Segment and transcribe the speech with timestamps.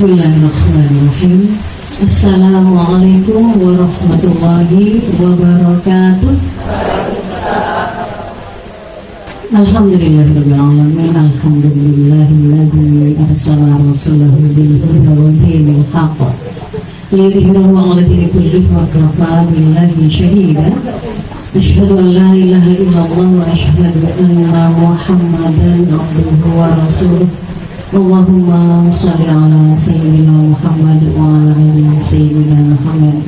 [0.00, 1.40] بسم الله الرحمن الرحيم.
[2.08, 4.70] السلام عليكم ورحمة الله
[5.20, 6.34] وبركاته.
[9.60, 11.14] الحمد لله رب العالمين.
[11.28, 16.18] الحمد لله الذي أرسل رسوله بالهدى ودين الحق.
[17.12, 20.68] ليظهره على دين كله وكفى بالله شهيدا.
[21.60, 24.48] أشهد أن لا إله إلا الله وأشهد أن
[24.80, 27.28] محمدا عبده ورسوله.
[27.90, 33.18] Allahumma shalli ala sayyidina Muhammad wa ala ali sayyidina Muhammad.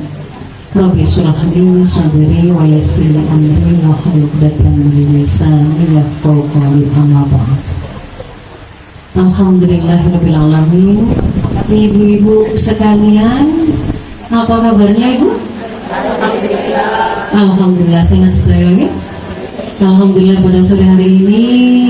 [0.71, 4.31] Rabbi surah li sadri wa yassir li amri wa hlul
[4.71, 6.87] min lisani yafqahu qawli.
[6.95, 7.59] Amma ba'd.
[9.19, 11.11] Alhamdulillahirabbil alamin.
[11.67, 13.67] Ibu-ibu sekalian
[14.31, 15.29] apa kabarnya Ibu?
[17.35, 18.87] Alhamdulillah sehat sedaya
[19.83, 21.43] Alhamdulillah pada sore hari ini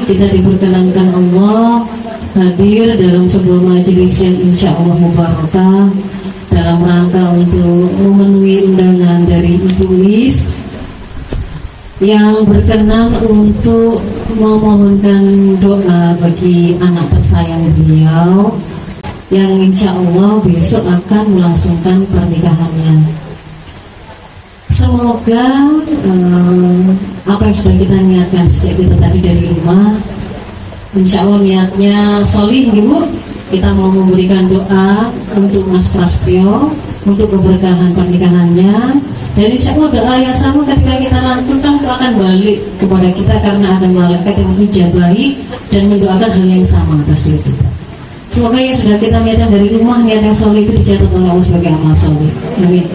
[0.10, 1.86] kita diperkenankan Allah
[2.34, 5.94] hadir dalam sebuah majelis yang insya Allah mubarakah
[6.50, 10.62] dalam rangka untuk memenuhi undangan dari Ibu Lis
[12.02, 14.02] yang berkenan untuk
[14.34, 18.58] memohonkan doa bagi anak tersayang beliau
[19.30, 23.14] yang insya Allah besok akan melangsungkan pernikahannya.
[24.74, 25.70] Semoga
[26.06, 26.98] um,
[27.30, 30.02] apa yang sudah kita niatkan sejak kita tadi dari rumah
[30.94, 33.10] Insya Allah niatnya solid ibu
[33.50, 36.74] kita mau memberikan doa untuk Mas Prastio
[37.06, 39.02] untuk keberkahan pernikahannya.
[39.34, 43.68] Dan insya Allah doa yang sama ketika kita lantunkan itu akan balik kepada kita karena
[43.82, 45.26] ada malaikat yang menjabahi
[45.74, 47.74] dan mendoakan hal yang sama atas kita
[48.34, 51.70] semoga yang sudah kita niatkan dari rumah niat yang solid itu dicatat oleh Allah sebagai
[51.70, 52.86] amal solid amin.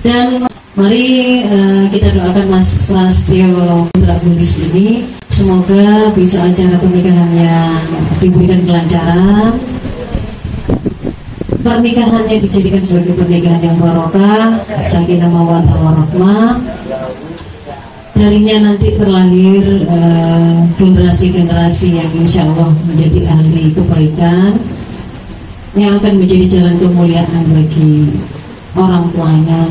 [0.00, 0.47] Dan
[0.78, 5.02] mari uh, kita doakan Mas Prastio Putra Bulis ini.
[5.26, 7.78] Semoga besok acara pernikahannya
[8.18, 9.54] diberikan kelancaran
[11.62, 16.58] Pernikahannya dijadikan sebagai pernikahan yang barokah Sakinah mawadah warahmah
[18.18, 19.86] Darinya nanti terlahir
[20.74, 24.58] generasi-generasi uh, yang insya Allah menjadi ahli kebaikan
[25.78, 28.10] Yang akan menjadi jalan kemuliaan bagi
[28.74, 29.70] orang tuanya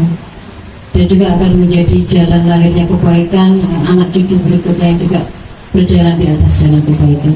[0.97, 5.21] dan juga akan menjadi jalan lahirnya kebaikan anak cucu berikutnya yang juga
[5.69, 7.33] berjalan di atas jalan kebaikan.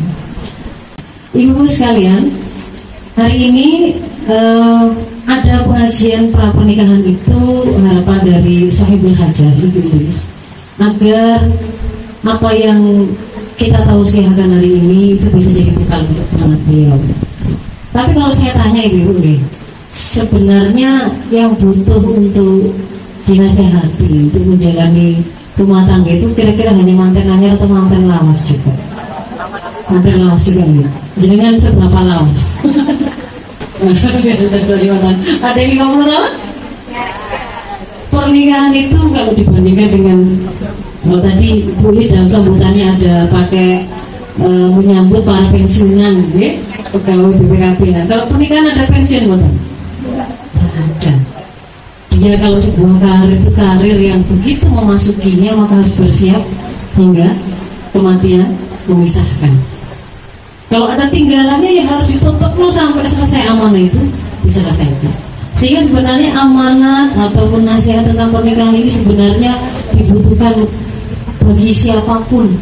[1.37, 2.33] Ibu sekalian,
[3.13, 3.67] hari ini
[4.25, 4.89] uh,
[5.29, 7.41] ada pengajian pra pernikahan itu
[7.85, 10.25] harapan dari Sohibul Hajar Luis
[10.81, 11.45] agar
[12.25, 13.13] apa yang
[13.61, 16.97] kita tahu sihakan hari ini itu bisa jadi bekal untuk anak beliau.
[17.93, 19.39] Tapi kalau saya tanya ibu-ibu nih,
[19.93, 22.73] sebenarnya yang butuh untuk
[23.31, 25.23] dinasehati untuk menjalani
[25.55, 28.75] rumah tangga itu kira-kira hanya mantan anyar atau mantan lawas juga?
[29.87, 30.87] Mantan lawas juga nih
[31.23, 32.41] jangan seberapa lawas?
[35.41, 36.33] Ada yang ngomong tahun?
[38.11, 40.19] Pernikahan itu kalau dibandingkan dengan
[41.01, 43.89] kalau tadi tulis dalam sambutannya ada pakai
[44.37, 44.47] e,
[44.77, 46.61] menyambut para pensiunan ya,
[46.93, 49.53] pegawai BPKB nah kalau pernikahan ada pensiun bukan
[50.61, 51.13] ada
[52.19, 56.43] dia kalau sebuah karir itu karir yang begitu memasukinya maka harus bersiap
[56.99, 57.31] hingga
[57.95, 58.51] kematian
[58.87, 59.51] memisahkan.
[60.67, 63.99] Kalau ada tinggalannya ya harus ditutup dulu sampai selesai amanah itu
[64.43, 65.11] diselesaikan.
[65.55, 69.51] Sehingga sebenarnya amanat ataupun nasihat tentang pernikahan ini sebenarnya
[69.95, 70.67] dibutuhkan
[71.43, 72.55] bagi siapa pun.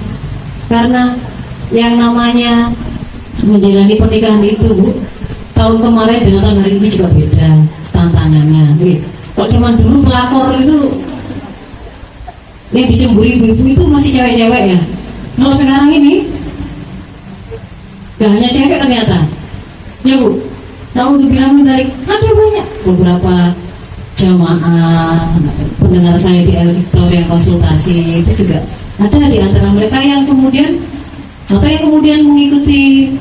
[0.70, 1.14] Karena
[1.70, 2.74] yang namanya
[3.46, 4.90] menjalani pernikahan itu Bu,
[5.54, 7.50] tahun kemarin dengan tahun hari ini juga beda
[7.94, 8.64] tantangannya.
[8.82, 11.00] Gitu kalau zaman dulu pelakor itu
[12.76, 14.80] yang dicemburi ibu-ibu itu masih cewek-cewek ya.
[15.40, 16.28] Kalau sekarang ini
[18.20, 19.24] gak hanya cewek ternyata.
[20.04, 20.44] Ya bu,
[20.92, 23.56] tuh bilang dari ada banyak beberapa
[24.20, 25.32] jamaah
[25.80, 26.76] pendengar saya di El
[27.08, 28.60] yang konsultasi itu juga
[29.00, 30.84] ada di antara mereka yang kemudian
[31.48, 33.16] atau yang kemudian mengikuti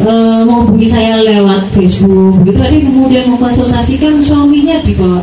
[0.00, 0.12] e,
[0.48, 5.20] menghubungi saya lewat Facebook gitu ada yang kemudian mengkonsultasikan suaminya di bawah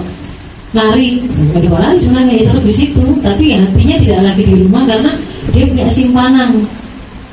[0.75, 1.23] lari.
[1.23, 3.05] Bukan lari sebenarnya itu di situ.
[3.23, 5.11] Tapi hatinya tidak lagi di rumah karena
[5.55, 6.51] dia punya simpanan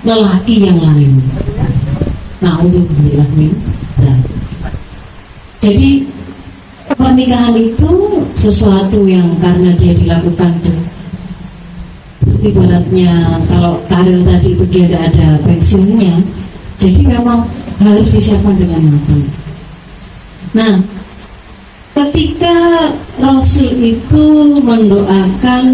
[0.07, 1.19] lelaki yang lain.
[2.39, 2.87] Nah untuk
[3.35, 3.53] min.
[5.63, 6.03] Jadi
[6.99, 7.91] pernikahan itu
[8.35, 10.59] sesuatu yang karena dia dilakukan
[12.43, 16.19] ibaratnya kalau karir tadi itu dia tidak ada pensiunnya
[16.83, 17.47] jadi memang
[17.79, 19.23] harus disiapkan dengan matang.
[20.51, 20.73] Nah
[22.03, 22.55] ketika
[23.23, 24.25] Rasul itu
[24.59, 25.65] mendoakan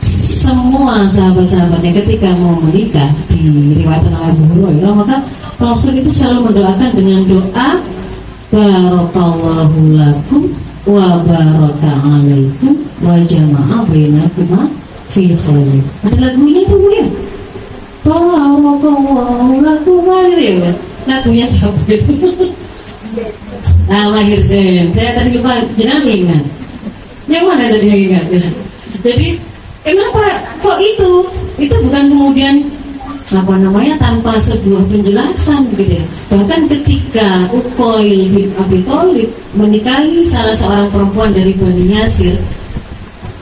[0.00, 5.16] semua sahabat-sahabatnya ketika mau menikah di riwayat Abu Hurairah maka
[5.60, 7.68] Rasul itu selalu mendoakan dengan doa
[8.48, 10.42] barakallahu lakum
[10.88, 14.72] wa baraka alaikum wa jama'a bainakuma
[15.12, 17.06] fi khair ada lagunya tuh ya?
[18.02, 20.00] Barakallahu lakum
[20.32, 20.72] gitu ya
[21.04, 22.16] lagunya siapa itu
[23.88, 26.42] lahir saya saya tadi lupa jenang ingat
[27.26, 28.42] yang mana tadi yang ingat ya.
[29.02, 29.28] jadi
[29.82, 30.22] kenapa
[30.62, 31.12] kok itu
[31.58, 32.56] itu bukan kemudian
[33.32, 36.04] apa namanya tanpa sebuah penjelasan begitu ya.
[36.36, 42.36] Bahkan ketika Ukoil bin Abi Thalib menikahi salah seorang perempuan dari Bani Yasir,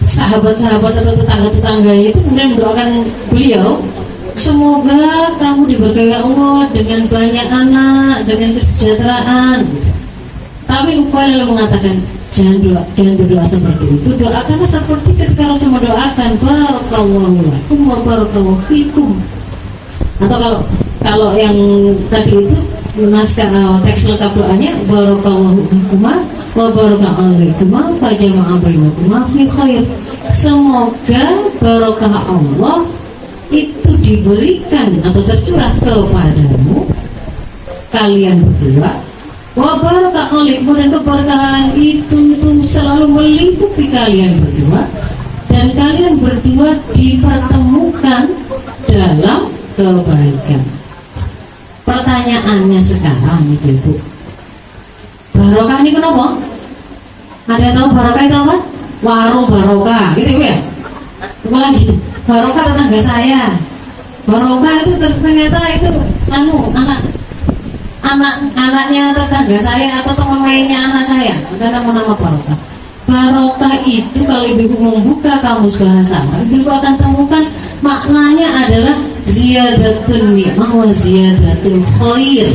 [0.06, 2.88] sahabat-sahabat atau tetangga-tetangganya itu kemudian mendoakan
[3.34, 3.82] beliau
[4.40, 9.68] Semoga kamu diberkahi Allah dengan banyak anak, dengan kesejahteraan.
[10.70, 11.98] Tapi Ukoil lalu mengatakan,
[12.30, 14.10] jangan doa, jangan berdoa seperti itu.
[14.14, 19.18] Doakanlah seperti ketika Rasul mendoakan, Barakallahu lakum wa barakallahu fikum
[20.20, 20.60] atau kalau
[21.00, 21.56] kalau yang
[22.12, 22.58] tadi itu
[23.08, 26.14] naskah uh, teks lengkap doanya barakallahu fikuma
[26.52, 29.82] wa barakallahu alaikuma wa jama'a bainakuma fi khair.
[30.30, 31.24] Semoga
[31.58, 32.86] barokah Allah
[33.50, 36.86] itu diberikan atau tercurah kepadamu
[37.90, 38.94] kalian berdua
[39.58, 44.86] wa barakah dan keberkahan itu itu selalu melingkupi kalian berdua
[45.50, 48.30] dan kalian berdua dipertemukan
[48.86, 50.62] dalam kebaikan.
[51.82, 53.98] Pertanyaannya sekarang ibu-ibu,
[55.34, 56.38] barokah ini kenapa?
[57.50, 58.56] Ada tahu barokah itu apa?
[59.02, 60.54] Warung barokah, gitu ya?
[61.50, 61.98] Lagi
[62.30, 63.42] barokah tetangga saya.
[64.22, 65.90] Barokah itu ternyata itu
[66.30, 67.02] anu anak
[68.00, 71.34] anak anaknya tetangga saya atau teman mainnya anak saya.
[71.56, 72.58] Ada nama-nama barokah.
[73.10, 77.42] Barokah itu kalau ibu-ibu membuka kamus bahasa, ibu akan temukan
[77.80, 82.48] maknanya adalah ziyadatun ni'mah wa ziyadatul khair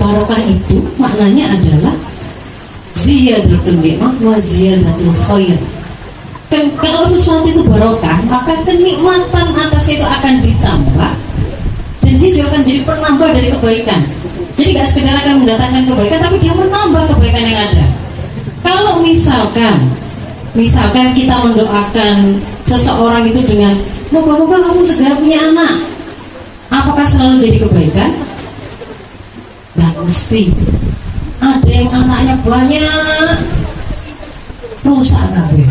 [0.00, 1.94] barokah itu maknanya adalah
[2.96, 5.58] ziyadatun ni'mah wa ziyadatul khair
[6.46, 11.12] kan kalau sesuatu itu barokah maka kenikmatan atas itu akan ditambah
[12.06, 14.00] dan dia juga akan jadi penambah dari kebaikan
[14.56, 17.86] jadi gak sekedar akan mendatangkan kebaikan tapi dia menambah kebaikan yang ada
[18.64, 19.92] kalau misalkan
[20.56, 23.76] misalkan kita mendoakan seseorang itu dengan
[24.14, 25.82] Moga-moga kamu segera punya anak.
[26.70, 28.10] Apakah selalu jadi kebaikan?
[29.74, 30.54] Nah, mesti.
[31.42, 33.38] Ada yang anaknya banyak,
[34.86, 35.68] rusak kabeh.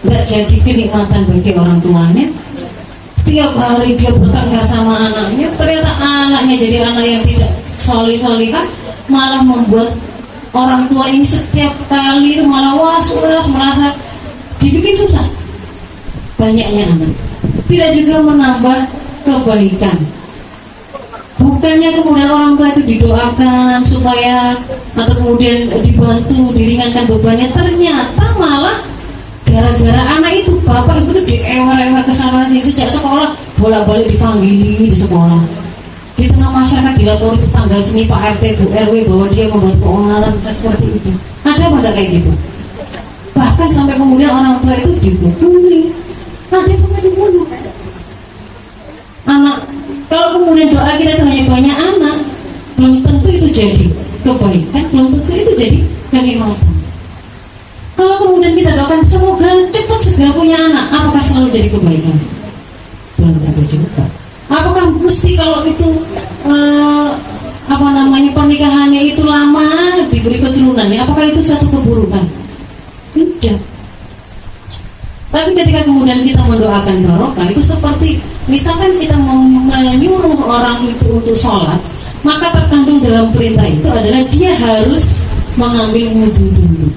[0.00, 2.26] Tidak jadi kenikmatan bagi orang tuanya.
[3.24, 8.68] Tiap hari dia bertengkar sama anaknya, ternyata anaknya jadi anak yang tidak soli-solikan,
[9.08, 9.96] malah membuat
[10.52, 13.96] orang tua ini setiap kali malah was-was merasa
[14.60, 15.24] dibikin susah.
[16.36, 17.12] Banyaknya anak.
[17.68, 18.78] Tidak juga menambah
[19.24, 19.96] kebaikan.
[21.40, 24.52] Bukannya kemudian orang tua itu didoakan supaya
[24.92, 28.84] atau kemudian dibantu diringankan bebannya, ternyata malah
[29.50, 35.42] gara-gara anak itu bapak itu diewer-ewer ke sana sejak sekolah bolak-balik dipanggil di sekolah
[36.20, 40.86] di tengah masyarakat dilapori tetangga sini Pak RT Bu RW bahwa dia membuat keonaran seperti
[41.00, 41.10] itu.
[41.48, 42.30] Ada pada kayak gitu?
[43.32, 45.96] Bahkan sampai kemudian orang tua itu dihukumi
[46.52, 47.48] ada sampai dibunuh.
[49.24, 49.64] Anak
[50.12, 52.16] kalau kemudian doa kita itu hanya banyak anak
[52.76, 53.86] belum tentu itu jadi
[54.20, 55.78] kebaikan belum tentu itu jadi
[56.12, 56.68] kenikmatan.
[57.96, 62.16] Kalau kemudian kita doakan semoga cepat segera punya anak apakah selalu jadi kebaikan?
[63.16, 64.19] Belum tentu juga
[64.50, 65.88] apakah mesti kalau itu
[66.44, 67.10] eh,
[67.70, 69.64] apa namanya pernikahannya itu lama
[70.10, 72.26] diberi keturunan apakah itu satu keburukan
[73.14, 73.62] tidak
[75.30, 78.18] tapi ketika kemudian kita mendoakan barokah itu seperti
[78.50, 79.14] misalkan kita
[79.70, 81.78] menyuruh orang itu untuk sholat,
[82.26, 85.22] maka terkandung dalam perintah itu adalah dia harus
[85.54, 86.88] mengambil wudhu dulu.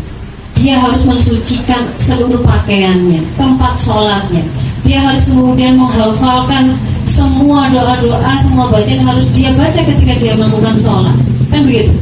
[0.58, 4.42] Dia harus mensucikan seluruh pakaiannya, tempat sholatnya.
[4.82, 6.74] Dia harus kemudian menghafalkan
[7.08, 11.16] semua doa-doa, semua bacaan harus dia baca ketika dia melakukan sholat.
[11.52, 11.94] Kan begitu?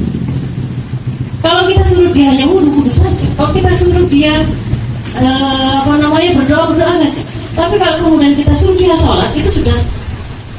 [1.41, 4.33] Kalau kita suruh dia hanya wudhu-wudhu saja, kalau kita suruh dia
[5.17, 7.21] uh, apa namanya berdoa berdoa saja.
[7.51, 9.75] Tapi kalau kemudian kita suruh dia sholat itu sudah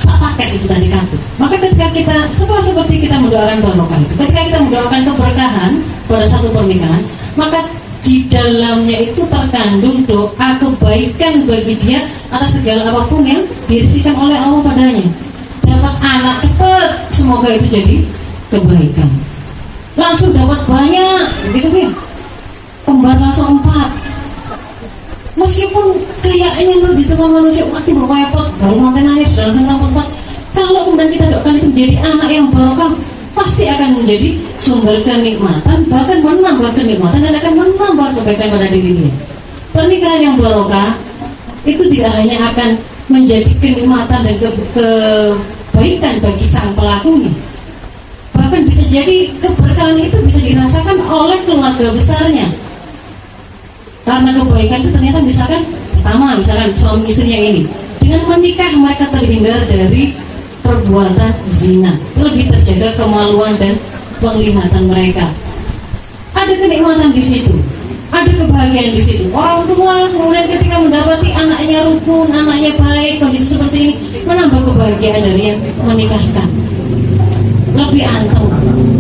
[0.03, 1.17] tak paket itu tadi kartu.
[1.39, 5.73] Maka ketika kita setelah seperti kita mendoakan barokah itu, ketika kita mendoakan keberkahan
[6.11, 7.03] pada satu pernikahan,
[7.39, 7.63] maka
[8.02, 14.37] di dalamnya itu terkandung doa kebaikan bagi dia atas segala apa pun yang dirisikan oleh
[14.37, 15.06] Allah padanya.
[15.62, 17.97] Dapat anak cepat, semoga itu jadi
[18.50, 19.09] kebaikan.
[19.94, 21.90] Langsung dapat banyak, gitu ya.
[22.82, 23.94] Kembar langsung empat,
[25.37, 30.09] meskipun kayaknya di tengah manusia waduh repot baru manten air sudah langsung rampot
[30.52, 32.22] kalau kemudian kita doakan itu menjadi anak
[33.62, 34.28] pasti akan menjadi
[34.59, 39.07] sumber kenikmatan bahkan menambah kenikmatan dan akan menambah kebaikan pada dirinya.
[39.71, 40.99] Pernikahan yang barokah
[41.62, 42.75] itu tidak hanya akan
[43.07, 47.31] menjadi kenikmatan dan ke kebaikan bagi sang pelakunya.
[48.35, 52.50] Bahkan bisa jadi keberkahan itu bisa dirasakan oleh keluarga besarnya.
[54.02, 55.62] Karena kebaikan itu ternyata misalkan
[56.02, 57.62] pertama misalkan suami istrinya ini
[58.02, 60.19] dengan menikah mereka terhindar dari
[60.62, 61.92] perbuatan zina.
[62.16, 63.76] Lebih terjaga kemaluan dan
[64.23, 65.28] penglihatan mereka.
[66.33, 67.54] Ada kenikmatan di situ.
[68.14, 69.25] Ada kebahagiaan di situ.
[69.35, 75.42] Orang tua kemudian ketika mendapati anaknya rukun anaknya baik kondisi seperti ini menambah kebahagiaan dari
[75.52, 76.49] yang menikahkan.
[77.73, 78.49] Lebih anteng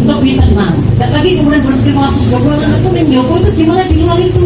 [0.02, 0.74] lebih tenang.
[0.98, 4.44] Dan lagi kemudian berpikir masuk sebagai anak itu menjauh itu gimana di luar itu?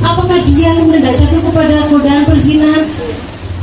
[0.00, 2.84] Apakah dia kemudian tidak jatuh kepada godaan perzinahan?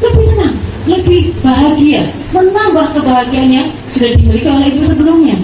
[0.01, 0.55] Lebih tenang
[0.87, 5.35] lebih bahagia, menambah kebahagiaan yang sudah dimiliki oleh ibu sebelumnya.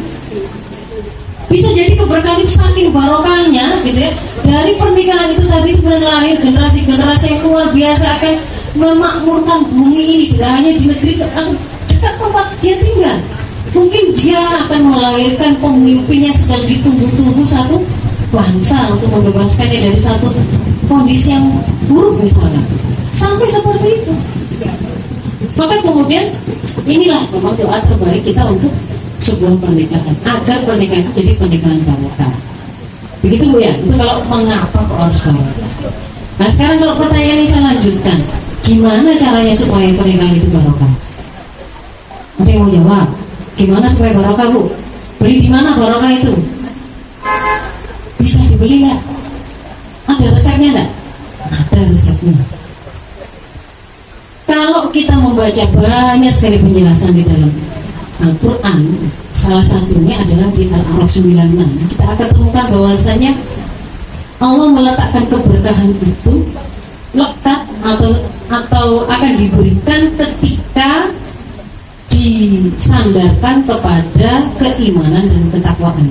[1.52, 4.12] Bisa jadi keberkahan itu saking barokahnya, gitu ya.
[4.42, 8.34] Dari pernikahan itu tadi kemudian lahir generasi-generasi yang luar biasa akan
[8.74, 11.46] memakmurkan bumi ini tidak hanya di negeri dekat
[12.18, 13.18] tempat dia tinggal.
[13.74, 17.82] Mungkin dia akan melahirkan pemimpin yang sedang ditunggu-tunggu satu
[18.34, 20.34] bangsa untuk membebaskannya dari satu
[20.90, 21.54] kondisi yang
[21.86, 22.62] buruk misalnya.
[23.14, 24.14] Sampai seperti itu.
[25.54, 26.34] Maka kemudian
[26.90, 28.74] inilah memang doa terbaik kita untuk
[29.22, 32.34] sebuah pernikahan agar pernikahan itu jadi pernikahan barokah.
[33.22, 33.72] Begitu Bu ya.
[33.78, 35.70] Itu kalau mengapa kok harus barokah.
[36.42, 38.18] Nah sekarang kalau pertanyaan ini saya lanjutkan,
[38.66, 40.92] gimana caranya supaya pernikahan itu barokah?
[42.42, 43.08] Ada yang mau jawab?
[43.54, 44.62] Gimana supaya barokah Bu?
[45.22, 46.34] Beli di mana barokah itu?
[48.18, 49.02] Bisa dibeli nggak?
[50.10, 50.90] Ada resepnya nggak?
[51.70, 52.63] Ada resepnya
[54.64, 57.52] kalau kita membaca banyak sekali penjelasan di dalam
[58.24, 58.96] Al-Quran
[59.36, 63.32] salah satunya adalah di Al-Araf 96 kita akan temukan bahwasanya
[64.40, 66.48] Allah meletakkan keberkahan itu
[67.12, 68.12] lekat atau
[68.48, 71.12] atau akan diberikan ketika
[72.08, 76.08] disandarkan kepada keimanan dan ketakwaan.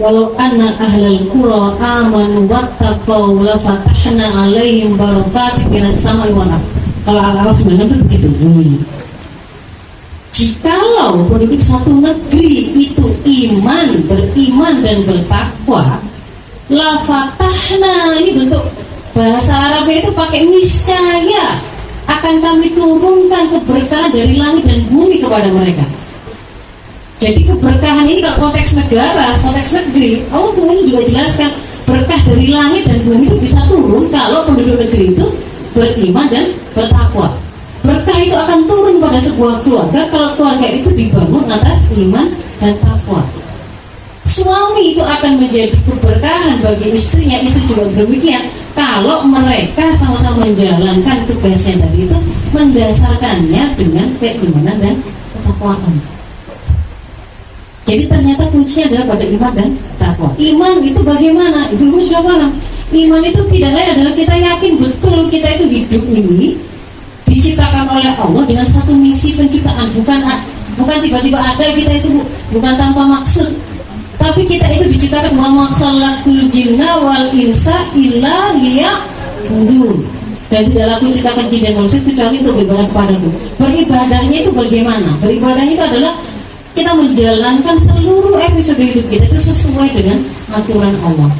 [0.00, 7.50] Walau anna ahlal qura amanu wattaqaw la fatahna alaihim barakatin minas samai wal ardh kalau
[7.54, 8.82] 96 itu begitu bunyinya.
[10.32, 16.00] Jikalau penduduk suatu negeri itu iman, beriman dan bertakwa,
[16.72, 18.64] la fatahna ini bentuk
[19.12, 21.60] bahasa Arabnya itu pakai niscaya
[22.08, 25.84] akan kami turunkan keberkahan dari langit dan bumi kepada mereka.
[27.20, 31.50] Jadi keberkahan ini kalau konteks negara, konteks negeri, Allah ini juga jelaskan
[31.84, 33.91] berkah dari langit dan bumi itu bisa turun
[35.72, 37.36] beriman dan bertakwa.
[37.82, 42.30] Berkah itu akan turun pada sebuah keluarga kalau keluarga itu dibangun atas iman
[42.62, 43.26] dan takwa.
[44.22, 48.46] Suami itu akan menjadi keberkahan bagi istrinya, istri juga demikian.
[48.72, 52.18] Kalau mereka sama-sama menjalankan tugasnya tadi itu
[52.54, 54.94] mendasarkannya dengan keimanan dan
[55.36, 56.00] ketakwaan.
[57.82, 60.30] Jadi ternyata kuncinya adalah pada iman dan takwa.
[60.38, 61.68] Iman itu bagaimana?
[61.74, 62.52] Ibu-ibu sudah paham.
[62.92, 66.60] Iman itu tidak lain adalah kita yakin betul kita itu hidup ini
[67.24, 69.88] diciptakan oleh Allah dengan satu misi penciptaan.
[69.96, 70.20] Bukan
[70.76, 72.20] bukan tiba-tiba ada kita itu
[72.52, 73.56] bukan tanpa maksud.
[74.20, 80.04] Tapi kita itu diciptakan wa khalaqul jinna wal insa illa liya'budun.
[80.52, 85.10] Dan tidak laku ciptakan jin dan manusia kecuali untuk beribadah kepadaku beribadahnya itu bagaimana?
[85.24, 86.12] Beribadahnya itu adalah
[86.76, 90.20] kita menjalankan seluruh episode hidup kita itu sesuai dengan
[90.52, 91.32] aturan Allah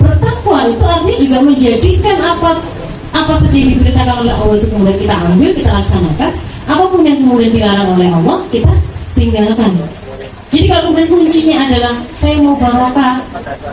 [0.00, 2.50] bertakwa itu artinya juga menjadikan apa
[3.16, 6.32] apa saja yang diberitakan oleh Allah itu kemudian kita ambil, kita laksanakan.
[6.66, 8.72] Apa pun yang kemudian dilarang oleh Allah kita
[9.14, 9.70] tinggalkan.
[10.50, 13.20] Jadi kalau kemudian kuncinya adalah saya mau barokah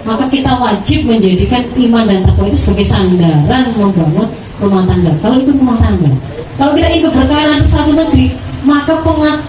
[0.03, 4.27] maka kita wajib menjadikan iman dan takwa itu sebagai sandaran membangun
[4.59, 5.11] rumah tangga.
[5.21, 6.11] Kalau itu rumah tangga.
[6.53, 8.95] Kalau kita ikut berkawan satu negeri maka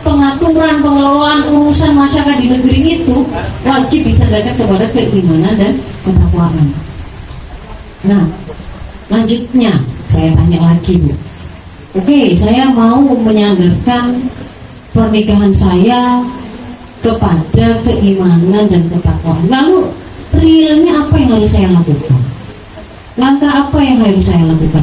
[0.03, 3.23] pengaturan pengelolaan urusan masyarakat di negeri itu
[3.63, 6.67] wajib disandarkan kepada keimanan dan ketakwaan.
[8.05, 8.25] Nah,
[9.09, 9.79] lanjutnya
[10.11, 11.15] saya tanya lagi Bu.
[11.95, 14.27] Oke, saya mau menyandarkan
[14.91, 16.19] pernikahan saya
[16.99, 19.47] kepada keimanan dan ketakwaan.
[19.47, 19.95] Lalu
[20.35, 22.21] realnya apa yang harus saya lakukan?
[23.15, 24.83] Langkah apa yang harus saya lakukan?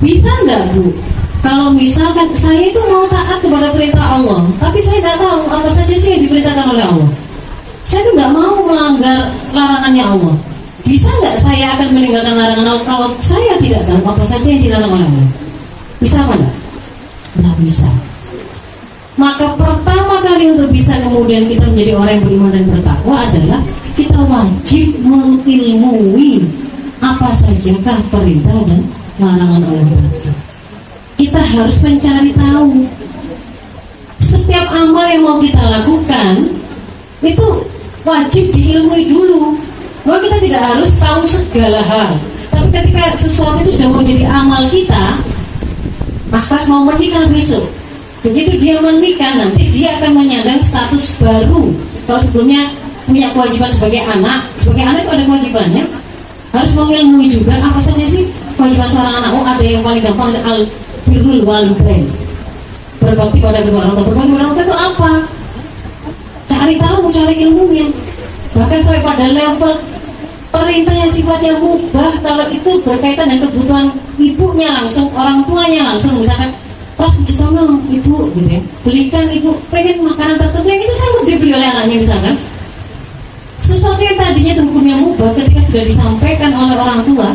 [0.00, 0.96] Bisa nggak Bu
[1.44, 5.94] kalau misalkan saya itu mau taat kepada perintah Allah, tapi saya nggak tahu apa saja
[5.94, 7.08] sih yang diperintahkan oleh Allah.
[7.86, 10.36] Saya tuh nggak mau melanggar larangannya Allah.
[10.86, 14.92] Bisa nggak saya akan meninggalkan larangan Allah kalau saya tidak tahu apa saja yang dilarang
[14.94, 15.28] oleh Allah?
[16.02, 16.54] Bisa apa nggak?
[17.42, 17.88] Nggak bisa.
[19.16, 23.60] Maka pertama kali untuk bisa kemudian kita menjadi orang yang beriman dan bertakwa adalah
[23.96, 26.44] kita wajib mengilmui
[27.00, 28.84] apa sajakah perintah dan
[29.16, 30.36] larangan Allah
[31.16, 32.84] kita harus mencari tahu.
[34.20, 36.52] Setiap amal yang mau kita lakukan
[37.24, 37.48] itu
[38.04, 39.56] wajib diilmui dulu.
[40.06, 42.20] Bahwa kita tidak harus tahu segala hal.
[42.52, 45.18] Tapi ketika sesuatu itu sudah mau jadi amal kita
[46.30, 47.66] Mas Pras mau menikah besok.
[48.22, 51.74] Begitu dia menikah nanti dia akan menyandang status baru.
[52.06, 52.70] Kalau sebelumnya
[53.06, 55.84] punya kewajiban sebagai anak sebagai anak itu ada kewajibannya.
[56.54, 59.30] Harus mengilmui juga apa saja sih kewajiban seorang anak?
[59.34, 60.66] Oh ada yang paling gampang al
[61.06, 62.10] birrul walidain
[63.06, 64.04] berbakti pada kedua orang tua.
[64.10, 65.12] Berbakti pada orang tua itu apa?
[66.46, 67.86] Cari tahu cari ilmunya
[68.56, 69.72] bahkan sampai pada level
[70.50, 72.12] perintah yang sifatnya mubah.
[72.24, 73.86] Kalau itu berkaitan dengan kebutuhan
[74.18, 76.18] ibunya langsung orang tuanya langsung.
[76.18, 76.50] Misalkan
[76.98, 78.60] pras no ibu gitu ya.
[78.82, 80.66] Belikan ibu pengen makanan tertentu.
[80.66, 82.34] Yang itu sanggup dibeli oleh anaknya misalkan.
[83.56, 87.32] Sesuatu yang tadinya hukumnya mubah ketika sudah disampaikan oleh orang tua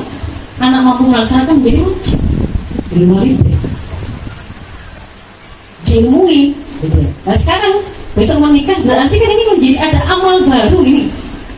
[0.61, 2.19] anak mampu melaksanakan menjadi wajib
[2.91, 3.59] walidah
[5.85, 6.55] jemui
[7.25, 7.83] nah sekarang
[8.15, 8.77] besok menikah.
[8.83, 11.07] Berarti kan ini menjadi ada amal baru ini.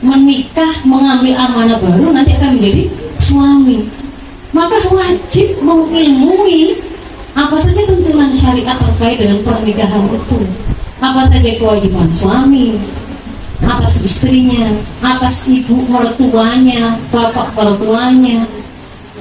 [0.04, 2.92] Menikah mengambil amanah baru nanti akan menjadi
[3.24, 3.88] suami.
[4.52, 6.78] Maka wajib mengilmui
[7.34, 10.38] apa saja tuntunan syariat terkait dengan pernikahan itu.
[11.00, 12.78] Apa saja kewajiban suami
[13.64, 18.44] atas istrinya atas ibu mertuanya bapak mertuanya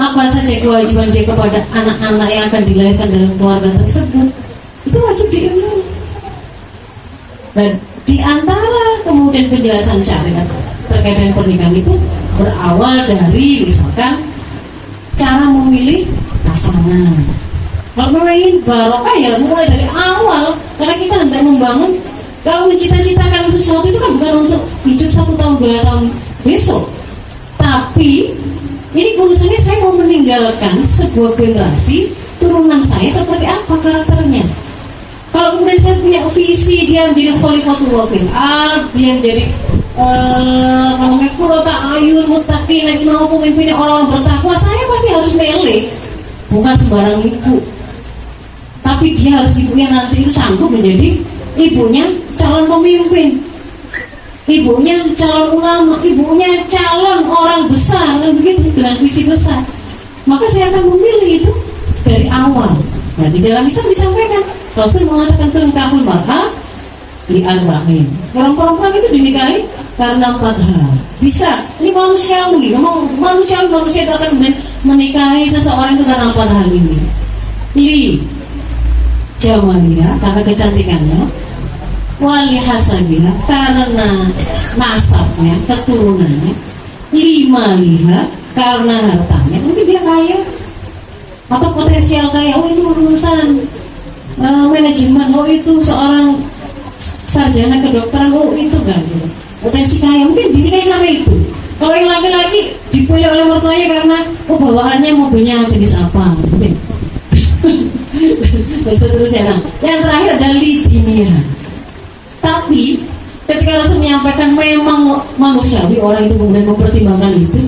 [0.01, 4.29] apa saja kewajiban dia kepada anak-anak yang akan dilahirkan dalam keluarga tersebut.
[4.89, 5.73] Itu wajib diilmu
[7.53, 7.77] dan
[8.09, 10.49] di antara kemudian penjelasan syariat
[10.89, 11.95] terkait dengan pernikahan itu
[12.41, 14.25] berawal dari misalkan
[15.21, 16.09] cara memilih
[16.49, 17.13] pasangan.
[17.93, 20.57] Kalau memang barokah ya mulai dari awal.
[20.81, 22.01] Karena kita hendak membangun
[22.41, 26.05] kalau mencita-citakan sesuatu itu kan bukan untuk hidup satu tahun dua tahun
[26.41, 26.89] besok.
[27.61, 28.33] Tapi
[28.93, 34.45] ini urusannya saya mau meninggalkan sebuah generasi turunan saya seperti apa karakternya
[35.33, 39.49] kalau kemudian saya punya visi dia menjadi khalifatul fil ard, dia menjadi
[39.97, 45.77] uh, kalau kurota ayun mutakin lagi mau pemimpin orang-orang bertakwa, saya pasti harus mele.
[46.53, 47.65] Bukan sembarang ibu.
[48.85, 51.25] Tapi dia harus ibunya nanti itu sanggup menjadi
[51.57, 52.05] ibunya
[52.37, 53.41] calon pemimpin.
[54.43, 59.63] Ibunya calon ulama, ibunya calon orang besar, begitu dengan visi besar.
[60.27, 61.53] Maka saya akan memilih itu
[62.03, 62.75] dari awal.
[63.19, 66.51] Nah, di dalam Islam disampaikan Rasul mengatakan tunkahul mar'a
[67.31, 68.09] di arba'in.
[68.35, 70.91] Orang perempuan itu dinikahi karena empat hal.
[71.23, 72.75] Bisa, ini manusiawi.
[72.75, 74.33] Memang manusiawi manusia itu akan
[74.83, 76.99] menikahi seseorang itu karena empat hal ini.
[77.79, 78.27] Li
[79.39, 81.21] jawabnya karena kecantikannya.
[82.23, 84.31] Wali hasabiha karena
[84.79, 86.55] nasabnya, keturunannya.
[87.11, 89.59] Lima liha karena hartanya.
[89.59, 90.39] Mungkin dia kaya
[91.51, 92.57] atau potensial kaya.
[92.57, 93.67] Oh itu urusan
[94.39, 96.41] uh, manajemen oh itu seorang
[97.27, 99.27] sarjana kedokteran oh itu kan gitu.
[99.63, 101.35] potensi kaya mungkin dinikahi karena itu
[101.81, 102.61] kalau yang laki-laki
[102.95, 106.79] dipilih oleh mertuanya karena oh bawaannya mobilnya jenis apa mungkin
[108.83, 111.33] dan seterusnya nah, yang terakhir adalah lidinia
[112.43, 113.07] tapi
[113.47, 117.61] ketika Rasul menyampaikan memang manusiawi orang itu kemudian mempertimbangkan itu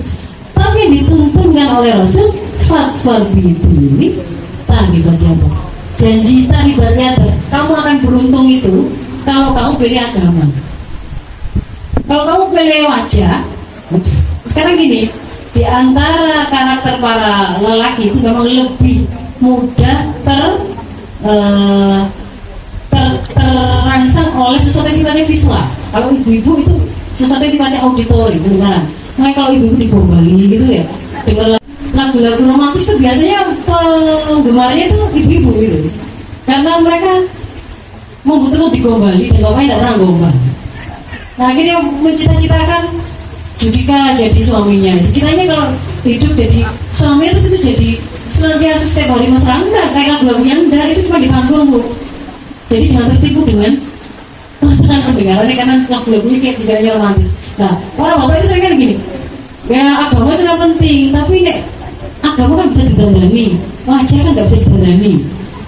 [0.51, 2.35] tapi dituntunkan oleh Rasul
[2.67, 4.19] fatfar ini
[4.67, 5.29] tadi baca
[5.95, 7.15] janji tadi ibaratnya
[7.47, 8.91] kamu akan beruntung itu
[9.25, 10.45] kalau kamu pilih agama.
[12.05, 13.41] Kalau kamu pilih wajah
[14.45, 15.09] sekarang gini
[15.55, 19.09] di antara karakter para lelaki itu memang lebih
[19.41, 20.45] mudah ter,
[21.25, 22.05] uh,
[22.95, 25.63] ter terangsang oleh sesuatu yang sifatnya visual.
[25.91, 26.75] Kalau ibu-ibu itu
[27.19, 28.83] sesuatu yang sifatnya auditori pendengaran.
[29.19, 30.83] Makanya kalau ibu-ibu digombali gitu ya
[31.27, 31.59] dengar
[31.95, 35.77] lagu-lagu romantis itu biasanya penggemarnya itu ibu-ibu gitu.
[36.47, 37.11] Karena mereka
[38.23, 40.33] membutuhkan digombali dan bapaknya tidak pernah gombal.
[41.35, 42.83] Nah akhirnya mencita-citakan
[43.55, 44.93] Judika jadi suaminya.
[45.15, 45.67] Kiranya kalau
[46.03, 47.89] hidup jadi suami itu itu jadi
[48.27, 49.63] senantiasa setiap hari mesra.
[49.63, 50.85] Enggak kayak lagu-lagunya enggak.
[50.91, 51.79] Itu cuma di panggung bu
[52.75, 53.71] jadi jangan tertipu dengan
[54.59, 57.31] pasangan pendengarannya karena lagu-lagunya kayak tidak romantis.
[57.55, 58.95] Nah orang bapak itu sering kan gini
[59.65, 61.57] ya agama itu nggak penting tapi nek
[62.21, 63.45] agama kan bisa didandani
[63.89, 65.13] wajah kan nggak bisa didandani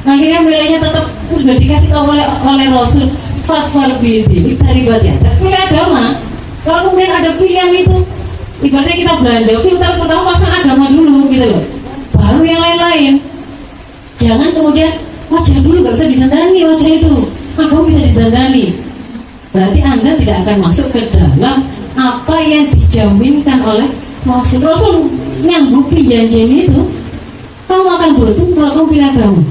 [0.06, 3.10] nah, akhirnya milihnya tetap sudah dikasih tahu oleh oleh Rasul
[3.48, 5.16] fatwar bidi dari ya.
[5.24, 6.20] Tapi agama
[6.62, 7.98] kalau kemudian ada pilihan itu
[8.62, 11.64] ibaratnya kita belanja filter pertama pasang agama dulu gitu loh.
[12.14, 13.14] Baru yang lain-lain.
[14.18, 14.92] Jangan kemudian
[15.28, 17.16] wajah dulu nggak bisa didandani wajah itu.
[17.58, 18.66] Agama bisa didandani
[19.58, 21.66] berarti anda tidak akan masuk ke dalam
[21.98, 23.90] apa yang dijaminkan oleh
[24.28, 24.62] Rasul.
[24.62, 25.10] Rasul
[25.42, 26.82] janji itu
[27.66, 29.42] kamu akan beruntung kalau kamu pilih agama.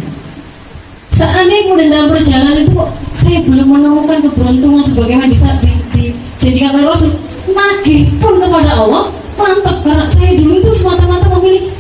[1.11, 5.49] Seandainya kemudian dalam perjalanan itu kok saya belum menemukan keberuntungan sebagaimana bisa
[5.91, 7.11] dijadikan oleh Rasul.
[7.51, 9.81] Nagih pun kepada Allah mantap.
[9.83, 11.73] Karena saya dulu itu semata-mata memilih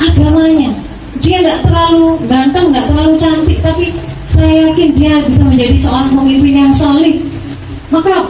[0.00, 0.70] agamanya
[1.18, 3.86] dia nggak terlalu ganteng nggak terlalu cantik tapi
[4.28, 7.16] saya yakin dia bisa menjadi seorang pemimpin yang solid.
[7.88, 8.28] Maka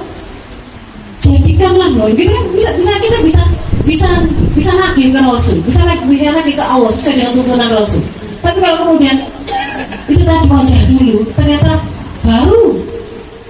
[1.18, 2.44] jadikanlah loh gitu kan?
[2.55, 3.42] Bisa bisa kita bisa
[3.83, 4.09] bisa
[4.55, 5.59] bisa nagih ke Rasul.
[5.66, 8.03] Bisa bisa nagih ke Allah sesuai dengan tuntunan Rasul.
[8.38, 9.27] Tapi kalau kemudian
[10.09, 11.72] itu tadi wajah dulu ternyata
[12.22, 12.62] baru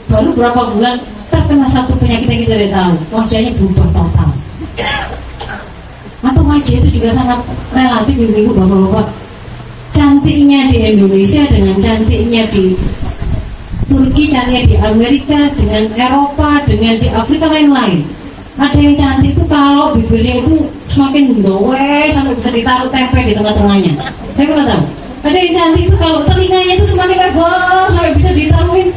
[0.09, 0.97] baru berapa bulan
[1.29, 2.95] terkena satu penyakit yang kita tidak tahu.
[3.13, 4.31] Wajahnya berubah total.
[6.25, 7.39] Atau wajah itu juga sangat
[7.77, 9.28] relatif ibu-ibu bapak-bapak
[9.99, 12.79] cantiknya di Indonesia dengan cantiknya di
[13.91, 18.07] Turki cantiknya di Amerika dengan Eropa dengan di Afrika lain-lain.
[18.55, 23.93] Ada yang cantik itu kalau bibirnya itu semakin dowe sampai bisa ditaruh tempe di tengah-tengahnya.
[24.39, 24.85] Saya pernah tahu.
[25.27, 28.89] Ada yang cantik itu kalau telinganya itu semakin lebar sampai bisa ditaruhin.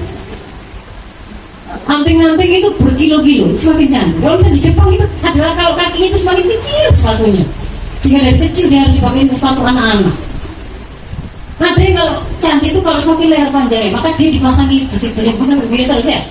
[1.89, 4.17] Anting-anting itu berkilo-kilo semakin cantik.
[4.21, 7.43] Kalau misalnya di Jepang itu adalah kalau kakinya itu semakin kecil sepatunya.
[8.01, 10.30] Sehingga dari kecil dia harus dipakai sepatu anak-anak
[11.61, 16.09] ada yang kalau cantik itu kalau semakin leher panjangnya maka dia dipasangi bersih-bersih begini terus
[16.09, 16.21] ya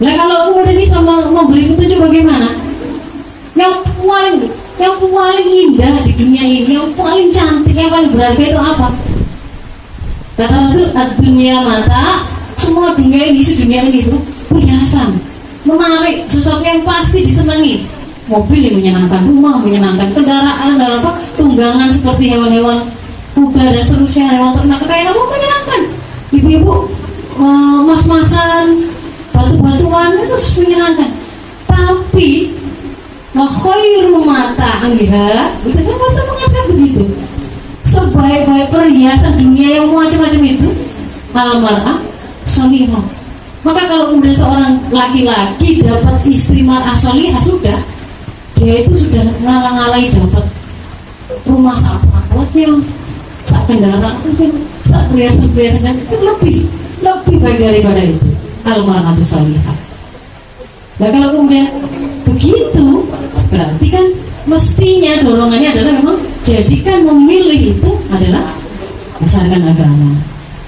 [0.00, 2.56] Nah kalau kemudian bisa memberi petunjuk bagaimana?
[3.52, 4.48] Yang paling
[4.80, 8.88] yang paling indah di dunia ini, yang paling cantik, yang paling berharga itu apa?
[10.40, 10.88] Kata Rasul,
[11.20, 12.24] dunia mata,
[12.56, 14.16] semua dunia ini, dunia ini itu
[14.48, 15.20] perhiasan,
[15.68, 17.84] menarik, sesuatu yang pasti disenangi.
[18.30, 22.86] Mobil yang menyenangkan, rumah menyenangkan, kendaraan, apa, tunggangan seperti hewan-hewan
[23.34, 25.80] kuda dan seterusnya, hewan ternak, kekayaan apa menyenangkan.
[26.30, 26.74] Ibu-ibu,
[27.90, 28.86] mas-masan,
[29.34, 31.10] batu-batuan itu menyenangkan.
[31.66, 32.54] Tapi
[33.48, 37.04] khairu mata anggiha itu kan masa mengatakan begitu
[37.86, 40.68] sebaik-baik perhiasan dunia yang macam-macam itu
[41.32, 41.98] almarah
[42.44, 43.04] solihah
[43.60, 47.78] maka kalau kemudian seorang laki-laki dapat istri marah solihah sudah
[48.60, 50.44] dia itu sudah ngalang-alai dapat
[51.48, 52.84] rumah apa yang
[53.48, 56.56] sak kendaraan mungkin sak perhiasan-perhiasan dan itu lebih
[57.00, 58.28] lebih baik daripada itu.
[58.60, 59.76] Almarah solihah
[61.00, 61.72] nah kalau kemudian
[62.28, 63.08] begitu
[63.48, 64.06] berarti kan
[64.44, 68.52] mestinya dorongannya adalah memang jadikan memilih itu adalah
[69.16, 70.10] berdasarkan agama.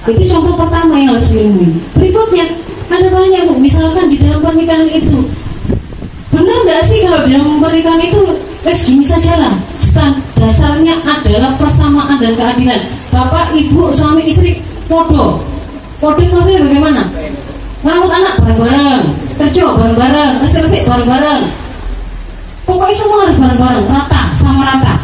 [0.08, 2.48] Itu contoh pertama yang harus diilmui berikutnya
[2.88, 5.28] ada banyak misalkan di dalam pernikahan itu
[6.32, 8.20] benar nggak sih kalau dalam pernikahan itu
[8.64, 9.54] es gini saja lah?
[10.42, 12.80] Dasarnya adalah persamaan dan keadilan.
[13.14, 14.58] Bapak ibu suami istri
[14.90, 15.44] podo
[16.02, 17.02] podo maksudnya bagaimana?
[17.86, 19.04] Merawat anak bareng-bareng
[19.38, 21.46] kerja bareng-bareng resik-resik bareng-bareng.
[22.66, 24.94] Pokoknya semua harus bareng-bareng rata sama rata.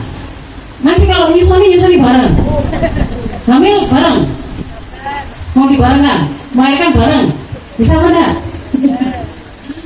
[0.83, 2.33] Nanti kalau nyusoni nyusoni bareng.
[3.47, 4.19] Hamil bareng.
[5.55, 7.25] Mau dibarengkan melahirkan bareng.
[7.79, 8.11] Bisa apa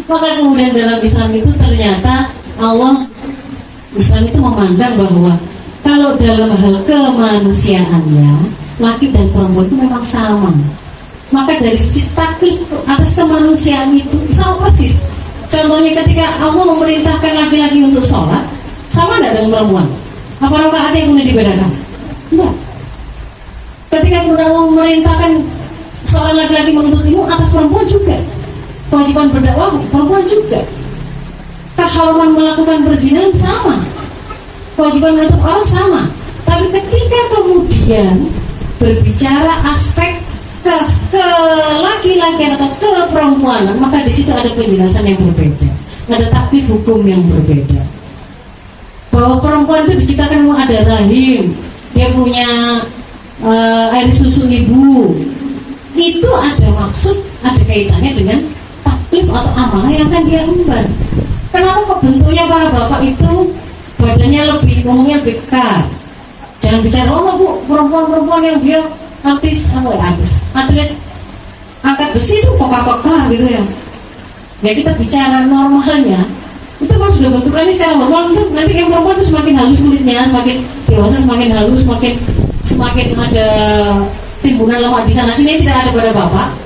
[0.08, 3.02] maka kemudian dalam Islam itu ternyata Allah
[3.96, 5.32] Islam itu memandang bahwa
[5.82, 8.30] kalau dalam hal kemanusiaannya
[8.80, 10.50] laki dan perempuan itu memang sama.
[11.32, 15.00] Maka dari sisi taklif atas kemanusiaan itu sama persis.
[15.48, 18.44] Contohnya ketika Allah memerintahkan laki-laki untuk sholat
[18.92, 19.86] sama tidak dengan perempuan?
[20.40, 21.70] Apa rakaat yang kemudian dibedakan?
[22.32, 22.52] Enggak
[23.92, 25.32] ketika Allah memerintahkan
[26.08, 28.16] seorang laki-laki menuntut ilmu atas perempuan juga
[28.92, 30.60] kewajiban berdakwah perempuan juga.
[31.72, 33.80] Keharuman melakukan perzinahan sama.
[34.76, 36.02] Kewajiban menutup orang sama.
[36.44, 38.28] Tapi ketika kemudian
[38.76, 40.20] berbicara aspek
[40.60, 40.76] ke
[41.08, 41.26] ke
[41.80, 45.68] laki-laki atau ke perempuan maka di situ ada penjelasan yang berbeda.
[46.12, 47.80] Ada taktif hukum yang berbeda.
[49.08, 51.56] Bahwa perempuan itu diciptakan memang ada rahim.
[51.96, 52.48] Dia punya
[53.40, 55.16] uh, air susu ibu.
[55.96, 58.38] Itu ada maksud ada kaitannya dengan
[59.12, 60.86] taklif atau amanah yang akan dia emban
[61.52, 63.32] kenapa kebentuknya para bapak itu
[64.00, 65.84] badannya lebih ngomongnya lebih kekar
[66.64, 68.80] jangan bicara oh bu perempuan-perempuan yang dia
[69.20, 69.68] artis.
[69.76, 70.30] Apa ya artis?
[70.56, 70.90] Atlet
[71.84, 73.62] angkat besi itu kokar-kokar gitu ya.
[74.64, 76.24] Ya kita bicara normalnya.
[76.80, 80.56] Itu kalau sudah bentukannya secara normal itu nanti yang perempuan itu semakin halus kulitnya semakin
[80.88, 82.14] dewasa semakin halus semakin
[82.66, 83.48] semakin ada
[84.40, 85.36] timbunan lemak di sana.
[85.36, 86.61] Sini tidak ada pada bapak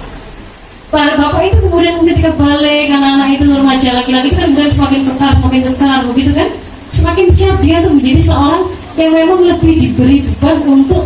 [0.86, 5.32] pada bapak itu kemudian ketika balik anak-anak itu remaja laki-laki itu kan kemudian semakin kekar
[5.42, 6.48] semakin kekar begitu kan
[6.94, 8.62] semakin siap dia tuh menjadi seorang
[8.96, 11.04] yang memang lebih diberi beban untuk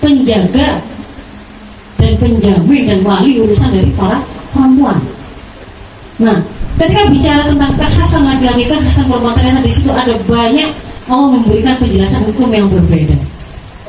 [0.00, 0.80] penjaga
[2.00, 4.20] dan dan penjamin dan wali urusan dari para
[4.52, 4.98] perempuan.
[6.20, 6.38] Nah,
[6.78, 10.70] ketika bicara tentang kekhasan laki-laki, kekhasan perempuan ternyata di situ ada banyak
[11.10, 13.18] mau memberikan penjelasan hukum yang berbeda.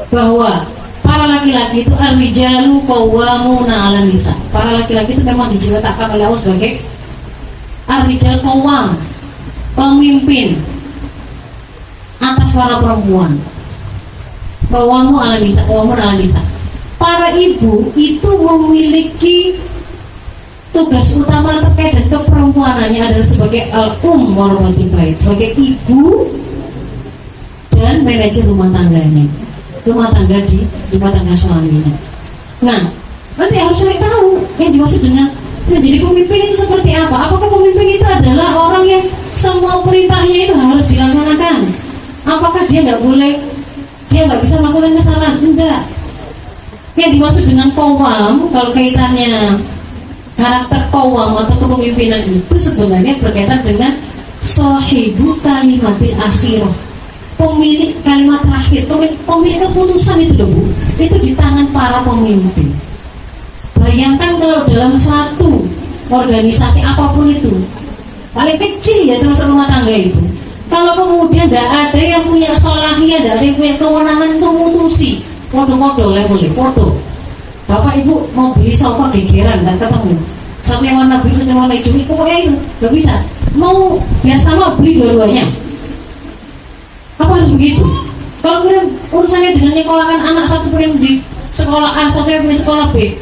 [0.09, 0.65] Bahwa
[1.05, 4.33] para laki-laki itu arwijalu qawwamuna 'ala nisa.
[4.49, 6.81] Para laki-laki itu memang diceritakan oleh Allah sebagai
[7.85, 8.97] arwijal qawwam,
[9.77, 10.57] pemimpin
[12.17, 13.37] atas para perempuan.
[14.73, 16.41] Qawwamu 'ala nisa, qawwamun 'ala nisa.
[16.97, 19.61] Para ibu itu memiliki
[20.73, 26.33] tugas utama terkait dan keperempuanannya adalah sebagai al-um warabatul bait, sebagai ibu
[27.75, 29.44] dan manajer rumah tangganya
[29.85, 31.93] rumah tangga di rumah tangga suaminya.
[32.65, 32.81] Nah
[33.37, 35.29] nanti harus cari tahu yang dimaksud dengan
[35.69, 37.29] menjadi pemimpin itu seperti apa?
[37.29, 41.57] Apakah pemimpin itu adalah orang yang semua perintahnya itu harus dilaksanakan?
[42.25, 43.37] Apakah dia nggak boleh
[44.09, 45.35] dia nggak bisa melakukan kesalahan?
[45.41, 45.81] Enggak.
[46.95, 49.59] Yang dimaksud dengan kowam kalau kaitannya
[50.39, 53.93] karakter kowam atau kepemimpinan itu sebenarnya berkaitan dengan
[54.39, 56.84] sohibu kalimatil akhirah
[57.35, 58.87] pemilik kalimat terakhir.
[59.23, 60.51] Pemilik keputusan itu loh
[60.95, 62.71] itu di tangan para pemimpin.
[63.75, 65.67] Bayangkan kalau dalam suatu
[66.09, 67.51] organisasi apa pun itu
[68.35, 70.19] paling kecil ya termasuk rumah tangga itu.
[70.65, 75.21] Kalau kemudian tidak ada yang punya solahnya tidak ada yang punya kewenangan untuk memutusi
[75.53, 76.97] foto-foto levelnya foto
[77.65, 80.17] bapak ibu mau beli sofa gegeran dan ketemu.
[80.65, 83.15] Satu yang warna biru satu yang warna hijau pokoknya itu nggak bisa.
[83.53, 85.45] Mau biar sama beli dua-duanya
[87.19, 87.85] apa harus begitu.
[88.43, 91.11] Kalau kemudian urusannya dengan nyekolahkan anak satu pengen di
[91.55, 93.15] sekolah A satu punya sekolah B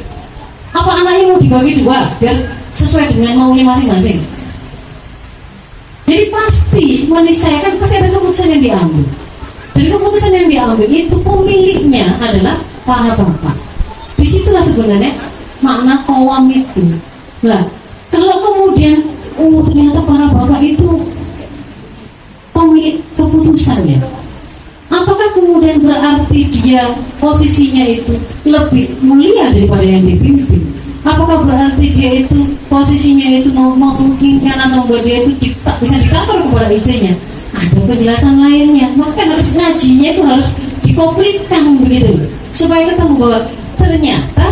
[0.73, 2.33] apa anaknya mau dibagi dua biar
[2.73, 4.25] sesuai dengan maunya masing-masing?
[6.09, 9.05] Jadi pasti meniscayakan pasti ada keputusan yang diambil.
[9.73, 13.55] Dan keputusan yang diambil itu pemiliknya adalah para bapak.
[14.17, 15.13] Di situlah sebenarnya
[15.61, 16.97] makna kawam itu.
[17.45, 17.69] Nah
[18.09, 19.05] kalau kemudian
[19.37, 20.89] oh ternyata para bapak itu
[22.53, 23.99] pemilik keputusannya.
[24.93, 28.13] Apakah kemudian berarti dia posisinya itu
[28.45, 30.61] lebih mulia daripada yang dipimpin?
[31.03, 36.71] Apakah berarti dia itu posisinya itu memungkinkan atau membuat dia itu tak bisa ditampar kepada
[36.71, 37.13] istrinya?
[37.51, 38.87] Ada penjelasan lainnya.
[38.95, 40.47] Maka harus ngajinya itu harus
[40.85, 43.39] dikomplitkan begitu supaya ketemu bahwa
[43.81, 44.47] ternyata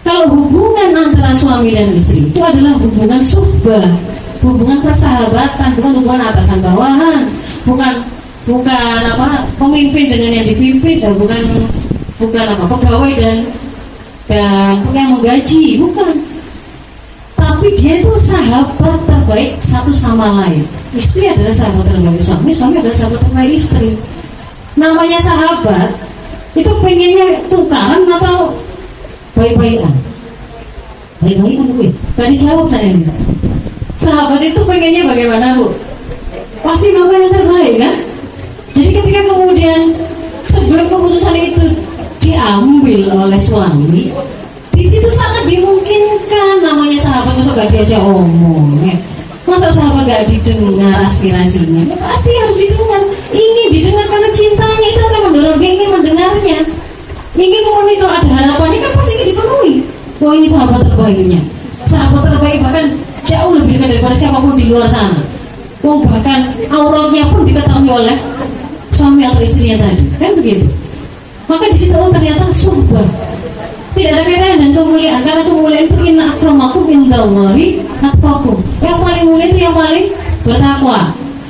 [0.00, 3.84] kalau hubungan antara suami dan istri itu adalah hubungan suhbah
[4.40, 7.28] hubungan persahabatan bukan hubungan atasan bawahan
[7.68, 7.92] bukan
[8.48, 11.40] bukan apa pemimpin dengan yang dipimpin dan bukan
[12.16, 13.36] bukan apa pegawai dan
[14.30, 16.14] dan yang menggaji bukan.
[17.36, 20.64] Tapi dia itu sahabat terbaik satu sama lain.
[20.94, 23.98] Istri adalah sahabat terbaik suami suami adalah sahabat terbaik istri.
[24.78, 25.92] Namanya sahabat
[26.56, 28.54] itu pengennya tukaran atau
[29.36, 29.92] baik-baikan?
[31.20, 32.96] Baik-baikan gue gak dijawab saya
[34.00, 35.76] sahabat itu pengennya bagaimana bu?
[36.64, 37.94] Pasti melakukan yang terbaik kan?
[38.72, 39.80] Jadi ketika kemudian
[40.48, 41.66] sebelum keputusan itu
[42.20, 44.12] diambil oleh suami,
[44.72, 48.96] di situ sangat dimungkinkan namanya sahabat masuk gak diajak omong ya.
[49.44, 51.84] Masa sahabat gak didengar aspirasinya?
[51.90, 53.02] Ya, pasti harus didengar.
[53.34, 56.58] Ingin didengar karena cintanya itu akan mendorong dia ingin mendengarnya.
[57.36, 57.62] Ingin
[58.00, 59.74] kalau ada harapannya kan pasti ingin dipenuhi.
[60.20, 61.40] Wah ini sahabat terbaiknya.
[61.84, 62.86] Sahabat terbaik bahkan
[63.26, 65.20] jauh lebih dekat daripada siapa pun di luar sana.
[65.80, 68.16] Oh, bahkan auratnya pun diketahui oleh
[68.92, 70.68] suami atau istrinya tadi, kan begitu.
[71.48, 73.08] Maka di situ oh ternyata suhbah
[73.96, 77.66] tidak ada kaitannya dengan kemuliaan karena kemuliaan itu inna akramakum indallahi
[78.04, 78.60] atqakum.
[78.84, 80.06] Yang paling mulia itu yang paling
[80.46, 80.98] bertakwa.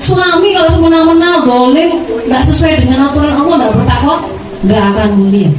[0.00, 1.90] Suami kalau semena-mena boleh
[2.24, 4.14] nggak sesuai dengan aturan Allah nggak bertakwa
[4.64, 5.50] nggak akan mulia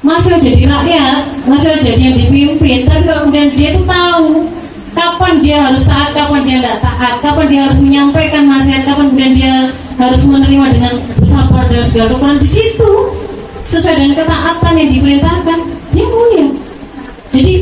[0.00, 4.48] masih jadi rakyat, masih jadi yang dipimpin, tapi kalau kemudian dia itu tahu
[4.96, 9.32] kapan dia harus taat, kapan dia tidak taat, kapan dia harus menyampaikan nasihat, kapan kemudian
[9.36, 9.54] dia
[10.00, 12.92] harus menerima dengan bersabar dan segala kekurangan di situ
[13.68, 15.58] sesuai dengan ketaatan yang diperintahkan,
[15.92, 16.46] dia mulia.
[17.30, 17.54] Jadi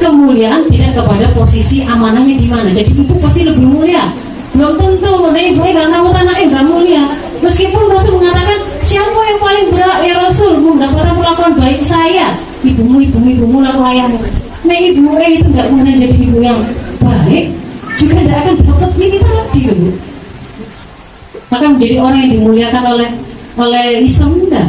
[0.00, 2.68] kemuliaan tidak kepada posisi amanahnya di mana.
[2.70, 4.12] Jadi ibu pasti lebih mulia.
[4.56, 7.04] Belum tentu, nah ibu nggak rawat anaknya nggak mulia.
[7.44, 13.28] Meskipun Rasul mengatakan siapa yang paling berat ya Rasul mendapatkan perlakuan baik saya, ibumu, ibumu,
[13.34, 14.18] ibumu lalu ayahmu.
[14.62, 16.62] Nah ibu eh itu nggak kemudian jadi ibu yang
[17.02, 17.50] baik,
[17.98, 19.88] juga tidak akan dapat ini tadi ibu.
[21.50, 23.10] Maka menjadi orang yang dimuliakan oleh
[23.58, 24.68] oleh Islam enggak.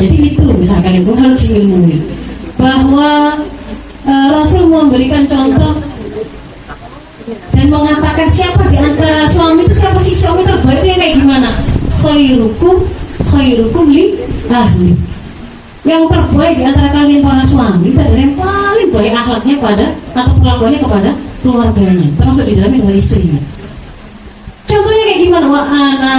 [0.00, 2.02] Jadi itu misalkan ibu harus diilmui
[2.56, 3.40] bahwa
[4.04, 5.80] e, Rasul memberikan contoh
[7.52, 11.50] dan mengatakan siapa di antara suami itu siapa sih suami terbaik itu yang kayak gimana
[12.00, 12.76] khairukum
[13.30, 14.18] khairukum li
[14.50, 14.92] ahli.
[15.80, 20.32] Yang terbaik di antara kalian para suami itu adalah yang paling baik akhlaknya pada atau
[20.36, 23.40] perlakuannya kepada keluarganya termasuk di dalamnya adalah istrinya.
[24.68, 25.46] Contohnya kayak gimana?
[25.48, 26.14] Wa ana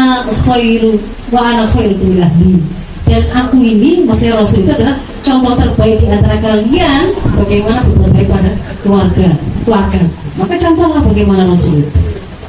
[0.49, 0.91] khairu
[1.29, 2.57] wa ana khairu ahli.
[3.05, 7.03] Dan aku ini maksudnya Rasul itu adalah contoh terbaik di antara kalian
[7.37, 9.29] bagaimana berbuat baik pada keluarga
[9.61, 10.01] keluarga.
[10.39, 11.85] Maka contohlah bagaimana Rasul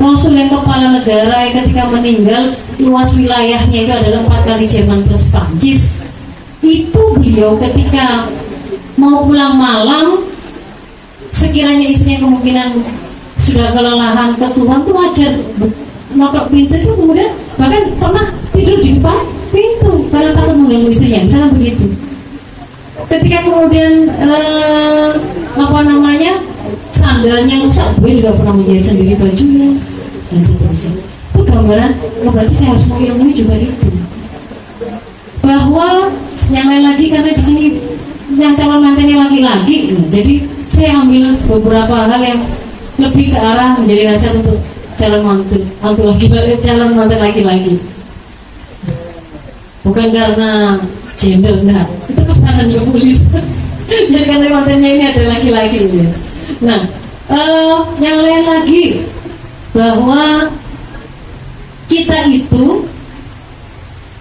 [0.03, 2.43] Rasul yang kepala negara yang ketika meninggal
[2.83, 5.99] luas wilayahnya itu adalah empat kali Jerman plus Prancis.
[6.62, 8.27] Itu beliau ketika
[8.99, 10.27] mau pulang malam
[11.35, 12.69] sekiranya istrinya kemungkinan
[13.43, 15.33] sudah kelelahan keturun itu wajar.
[16.12, 21.49] Notok pintu itu kemudian bahkan pernah tidur di depan pintu karena takut mengganggu istrinya misalnya
[21.57, 21.85] begitu.
[23.11, 25.11] Ketika kemudian eh,
[25.59, 26.38] apa namanya
[26.95, 29.92] sandalnya rusak beliau juga pernah menjahit sendiri bajunya
[30.33, 30.92] dan seterusnya
[31.33, 31.92] itu gambaran
[32.25, 33.88] oh berarti saya harus mengilmui juga itu
[35.42, 36.12] bahwa
[36.53, 37.66] yang lain lagi karena di sini
[38.37, 39.92] yang calon mantannya laki-laki.
[40.09, 40.35] Jadi
[40.73, 42.40] saya ambil beberapa hal yang
[42.97, 44.61] lebih ke arah menjadi nasihat untuk
[44.97, 47.75] calon mantu mantu laki-laki calon mantan laki-laki.
[49.83, 50.79] Bukan karena
[51.18, 51.88] gender enggak.
[52.07, 53.21] Itu pesanannya polis
[54.12, 56.09] jadi karena mantannya ini ada laki-laki ya.
[56.62, 56.81] nah
[57.29, 58.85] uh, yang lain lagi
[59.73, 60.53] bahwa
[61.89, 62.85] kita itu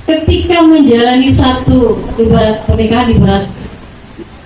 [0.07, 3.45] ketika menjalani satu ibarat pernikahan ibarat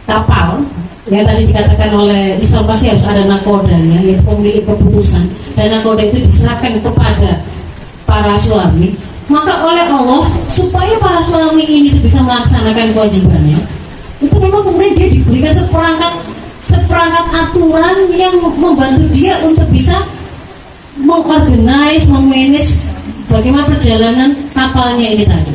[0.05, 0.61] kapal
[1.09, 5.29] yang tadi dikatakan oleh Islam pasti harus ada nakoda ya, yaitu pemilik keputusan.
[5.53, 7.45] Dan nakoda itu diserahkan kepada
[8.09, 8.97] para suami.
[9.29, 13.57] Maka oleh Allah supaya para suami ini bisa melaksanakan kewajibannya
[14.23, 16.13] itu memang kemudian dia diberikan seperangkat
[16.63, 19.99] seperangkat aturan yang membantu dia untuk bisa
[21.05, 22.83] mengorganize, memanage
[23.29, 25.53] bagaimana perjalanan kapalnya ini tadi.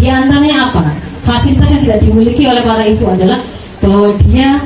[0.00, 0.82] Di antaranya apa?
[1.22, 3.38] Fasilitas yang tidak dimiliki oleh para ibu adalah
[3.78, 4.58] bahwa dia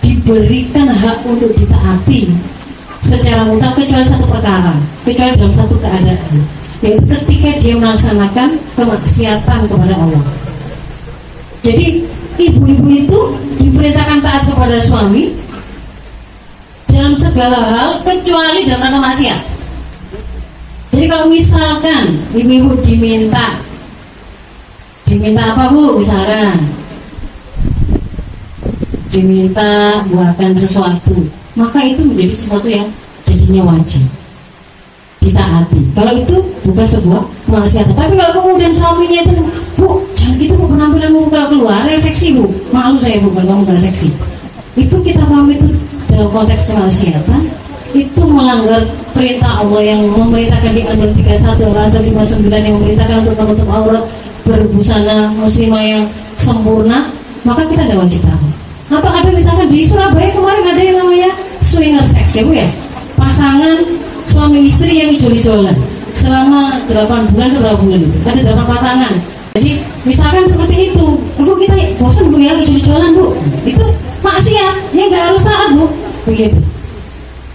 [0.00, 2.32] diberikan hak untuk ditaati
[3.04, 4.72] secara mutlak kecuali satu perkara,
[5.04, 6.46] kecuali dalam satu keadaan,
[6.80, 10.24] yaitu ketika dia melaksanakan kemaksiatan kepada Allah.
[11.60, 12.08] Jadi
[12.40, 13.20] ibu-ibu itu
[13.60, 15.36] diperintahkan taat kepada suami
[17.00, 19.40] dalam segala hal kecuali dalam rangka maksiat.
[20.92, 23.56] Jadi kalau misalkan ibu-ibu diminta
[25.08, 25.96] diminta apa bu?
[25.96, 26.76] Misalkan.
[29.10, 31.24] Diminta buatkan sesuatu
[31.56, 32.86] maka itu menjadi sesuatu yang
[33.24, 34.04] jadinya wajib.
[35.24, 35.80] Ditaati.
[35.96, 36.36] Kalau itu
[36.68, 37.96] bukan sebuah kemaksiatan.
[37.96, 39.34] Tapi kalau kemudian suaminya itu
[39.80, 40.64] bu jangan gitu bu.
[40.68, 42.44] Penampilanmu kalau keluar yang seksi bu.
[42.70, 44.12] Malu saya bu kalau kamu gak seksi.
[44.76, 45.74] Itu kita paham itu
[46.10, 47.42] dalam konteks kemaksiatan
[47.94, 53.68] itu melanggar perintah Allah yang memerintahkan di Al-Baqarah 31 Al-Azhar 59 yang memerintahkan untuk menutup
[53.70, 54.04] aurat
[54.46, 56.04] berbusana muslimah yang
[56.38, 57.10] sempurna
[57.42, 58.48] maka kita ada wajib tahu.
[58.90, 61.30] Atau ada misalkan di Surabaya kemarin ada yang namanya
[61.62, 62.68] swinger sex ya bu ya?
[63.14, 63.78] Pasangan
[64.30, 65.76] suami istri yang ijol-ijolan
[66.18, 68.18] selama 8 bulan atau berapa bulan itu?
[68.26, 69.12] Ada 8 pasangan.
[69.58, 69.70] Jadi
[70.06, 71.06] misalkan seperti itu
[71.38, 73.34] bu kita bosan bu ya ijol-ijolan bu.
[73.62, 73.84] Itu
[74.20, 75.86] maksiat ya nggak harus taat bu
[76.30, 76.58] begitu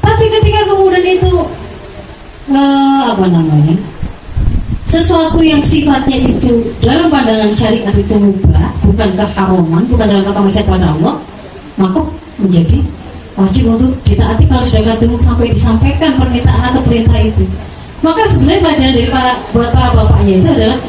[0.03, 1.33] tapi ketika kemudian itu
[2.51, 3.75] uh, apa namanya
[4.95, 10.65] sesuatu yang sifatnya itu dalam pandangan syariat itu mubah, bukan keharaman, bukan dalam rangka maksiat
[10.69, 11.15] pada Allah,
[11.75, 11.99] maka
[12.39, 12.79] menjadi
[13.35, 17.43] wajib untuk ditaati kalau sudah kadung sampai disampaikan permintaan atau perintah itu.
[17.99, 20.79] Maka sebenarnya pelajaran dari para buat para bapaknya itu adalah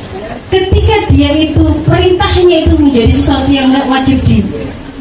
[0.52, 4.18] ketika dia itu perintahnya itu menjadi sesuatu yang nggak wajib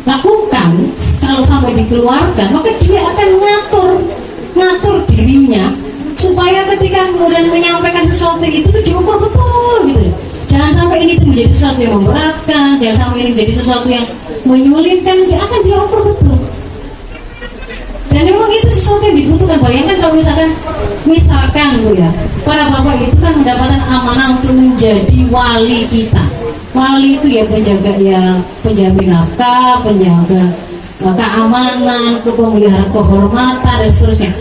[0.06, 3.92] dilakukan kalau sampai dikeluarkan maka dia akan ngatur
[4.54, 5.74] ngatur dirinya
[6.14, 10.08] supaya ketika kemudian menyampaikan sesuatu itu tuh diukur betul gitu.
[10.46, 14.06] Jangan sampai ini tuh menjadi sesuatu yang memberatkan jangan sampai ini menjadi sesuatu yang
[14.46, 16.35] menyulitkan dia akan diukur betul
[18.16, 20.50] dan memang itu sesuatu yang dibutuhkan bayangkan kalau misalkan
[21.04, 22.08] misalkan bu ya
[22.48, 26.24] para bapak itu kan mendapatkan amanah untuk menjadi wali kita.
[26.72, 30.48] Wali itu ya penjaga ya penjamin nafkah penjaga
[31.04, 34.32] eh, keamanan kepemelihara kehormatan dan seterusnya.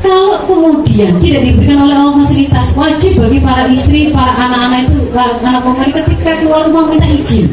[0.00, 5.36] Kalau kemudian tidak diberikan oleh Allah fasilitas wajib bagi para istri, para anak-anak itu, para
[5.44, 7.46] anak perempuan ketika keluar rumah minta izin.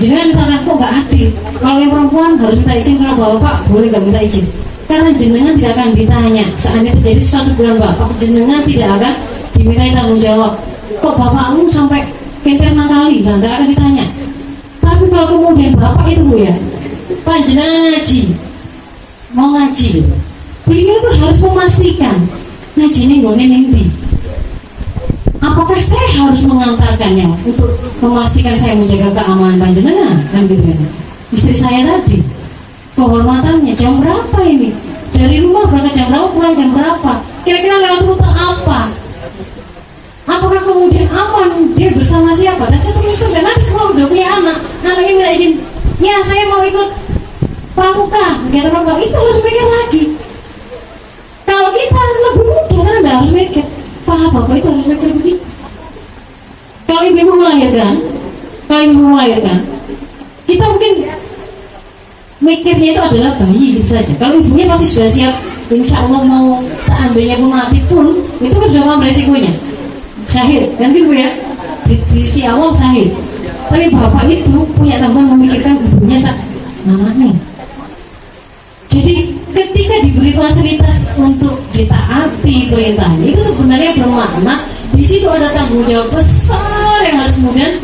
[0.00, 1.28] Misalkan kok nggak adil.
[1.60, 4.46] Kalau yang perempuan harus minta izin, kalau bapak boleh nggak minta izin.
[4.88, 6.44] Karena jenengan tidak akan ditanya.
[6.56, 9.12] Seandainya terjadi sesuatu bulan bapak, jenengan tidak akan
[9.54, 10.52] diminta tanggung jawab.
[11.00, 12.00] Kok bapakmu sampai
[12.40, 14.06] kenter kali, nah, akan ditanya.
[14.80, 16.54] Tapi kalau kemudian bapak itu bu ya,
[17.22, 18.22] panjenengan ngaji,
[19.36, 19.90] mau ngaji,
[20.64, 22.16] beliau tuh harus memastikan
[22.80, 23.84] ngaji ini gue nanti
[25.40, 30.16] apakah saya harus mengantarkannya untuk memastikan saya menjaga keamanan panjenengan?
[30.28, 30.76] Kan gitu ya
[31.30, 32.22] istri saya tadi
[32.98, 34.74] kehormatannya jam berapa ini?
[35.10, 37.12] Dari rumah berangkat jam berapa pulang jam berapa?
[37.42, 38.80] Kira-kira lewat rute apa?
[40.30, 41.74] Apakah kemudian aman?
[41.74, 42.70] Dia bersama siapa?
[42.70, 45.52] Dan seterusnya dan nanti kalau udah punya anak anaknya minta izin
[46.00, 46.88] ya saya mau ikut
[47.74, 48.44] pramuka.
[48.48, 49.00] Kegiatan pramuka.
[49.00, 50.02] Itu harus mikir lagi.
[51.48, 53.64] Kalau kita lebih mudah kan nggak harus mikir
[54.10, 55.42] para bapak itu harus mikir begitu
[56.90, 57.94] kalau ibu melahirkan
[58.66, 59.58] kalau ibu melahirkan
[60.50, 60.92] kita mungkin
[62.42, 64.16] mikirnya itu adalah bayi gitu saja.
[64.16, 65.34] Kalau ibunya pasti sudah siap
[65.70, 69.52] insya Allah mau seandainya pun mati pun itu kan sudah mau resikonya.
[70.26, 71.30] Syahid kan gitu ya?
[71.86, 73.14] Di, di si awal syahid
[73.70, 76.42] tapi bapak itu punya tanggungan memikirkan ibunya saat
[76.82, 77.30] namanya
[78.90, 84.54] jadi ketika diberi fasilitas untuk ditaati perintahnya itu sebenarnya bermakna
[84.98, 87.78] di situ ada tanggung jawab besar yang harus kemudian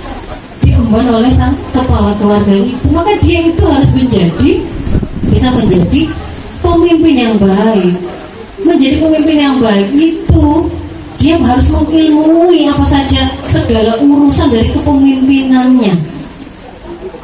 [0.58, 4.66] diemban oleh sang kepala keluarga itu maka dia itu harus menjadi
[5.30, 6.10] bisa menjadi
[6.58, 7.94] pemimpin yang baik.
[8.66, 10.66] Menjadi pemimpin yang baik itu
[11.22, 15.94] dia harus mengilmui apa saja segala urusan dari kepemimpinannya.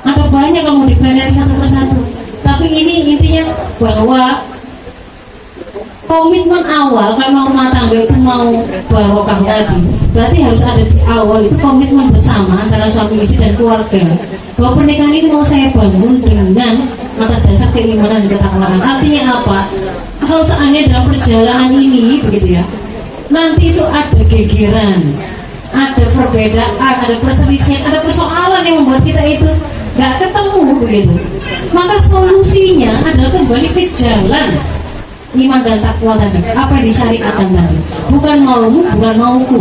[0.07, 1.99] Ada banyak kalau mau dipelajari satu persatu.
[2.47, 4.51] Tapi ini intinya bahwa
[6.13, 8.53] komitmen awal kalau rumah tangga itu mau
[8.93, 9.81] barokah tadi
[10.13, 14.05] berarti harus ada di awal itu komitmen bersama antara suami istri dan keluarga.
[14.61, 16.85] Bahwa pernikahan ini mau saya bangun dengan
[17.17, 18.77] atas dasar keimanan dan ketakwaan.
[18.77, 19.59] Artinya apa?
[20.21, 22.65] Kalau seandainya dalam perjalanan ini begitu ya
[23.33, 25.01] nanti itu ada gegeran
[25.73, 29.49] ada perbedaan ada perselisihan ada persoalan yang membuat kita itu
[29.97, 31.17] nggak ketemu begitu.
[31.73, 34.61] Maka solusinya adalah kembali ke jalan
[35.33, 37.78] iman dan takwa tadi apa yang disyariatkan tadi?
[38.12, 39.61] Bukan maumu bukan mauku.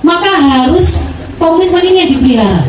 [0.00, 1.04] Maka harus
[1.36, 2.64] komitmen ini yang dipelihara.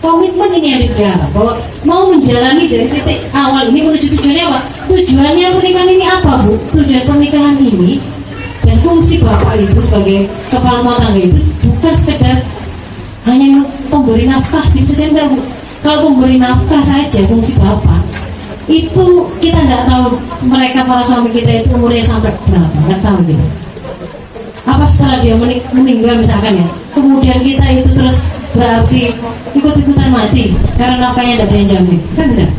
[0.00, 4.60] Komitmen ini yang dipelihara bahwa mau menjalani dari titik awal ini menuju tujuannya apa?
[4.88, 6.54] Tujuannya pernikahan ini apa bu?
[6.80, 8.00] Tujuan pernikahan ini
[8.64, 12.36] dan fungsi bapak itu sebagai kepala rumah tangga itu bukan sekedar
[13.28, 15.40] hanya pemberi nafkah saja enggak bu.
[15.84, 18.27] Kalau pemberi nafkah saja fungsi bapak
[18.68, 19.06] itu
[19.40, 23.44] kita nggak tahu mereka para suami kita itu umurnya sampai berapa nggak tahu gitu.
[24.68, 28.20] Apa setelah dia mening meninggal misalkan ya kemudian kita itu terus
[28.52, 29.16] berarti
[29.56, 32.00] ikut-ikutan mati karena nafkahnya tidak ada yang jamin.
[32.12, 32.50] Kan enggak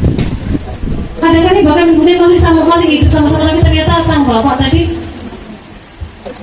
[1.30, 4.90] ada nih bahkan kemudian masih sama masih hidup sama-sama tapi ternyata sang bapak tadi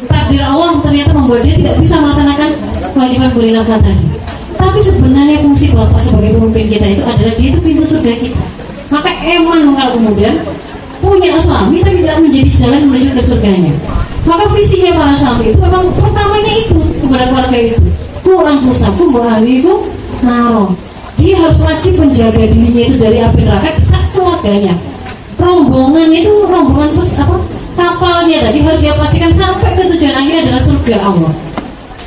[0.06, 2.50] takdir Allah ternyata membuat dia tidak bisa melaksanakan
[2.94, 4.06] kewajiban beri nafkah tadi.
[4.56, 9.10] Tapi sebenarnya fungsi bapak sebagai pemimpin kita itu adalah dia itu pintu surga kita maka
[9.74, 10.34] kalau kemudian
[11.02, 13.72] punya suami tapi tidak menjadi jalan menuju ke surganya.
[14.26, 17.78] Maka visinya para suami itu memang pertamanya itu kepada keluarga itu.
[18.26, 19.76] Kurang pusaku ku
[20.22, 20.74] naro
[21.16, 24.76] dia harus wajib menjaga dirinya itu dari api neraka saat keluarganya.
[25.36, 27.36] Rombongan itu rombongan pes, apa
[27.76, 31.32] kapalnya tadi harus dia pastikan sampai ke tujuan akhir adalah surga Allah.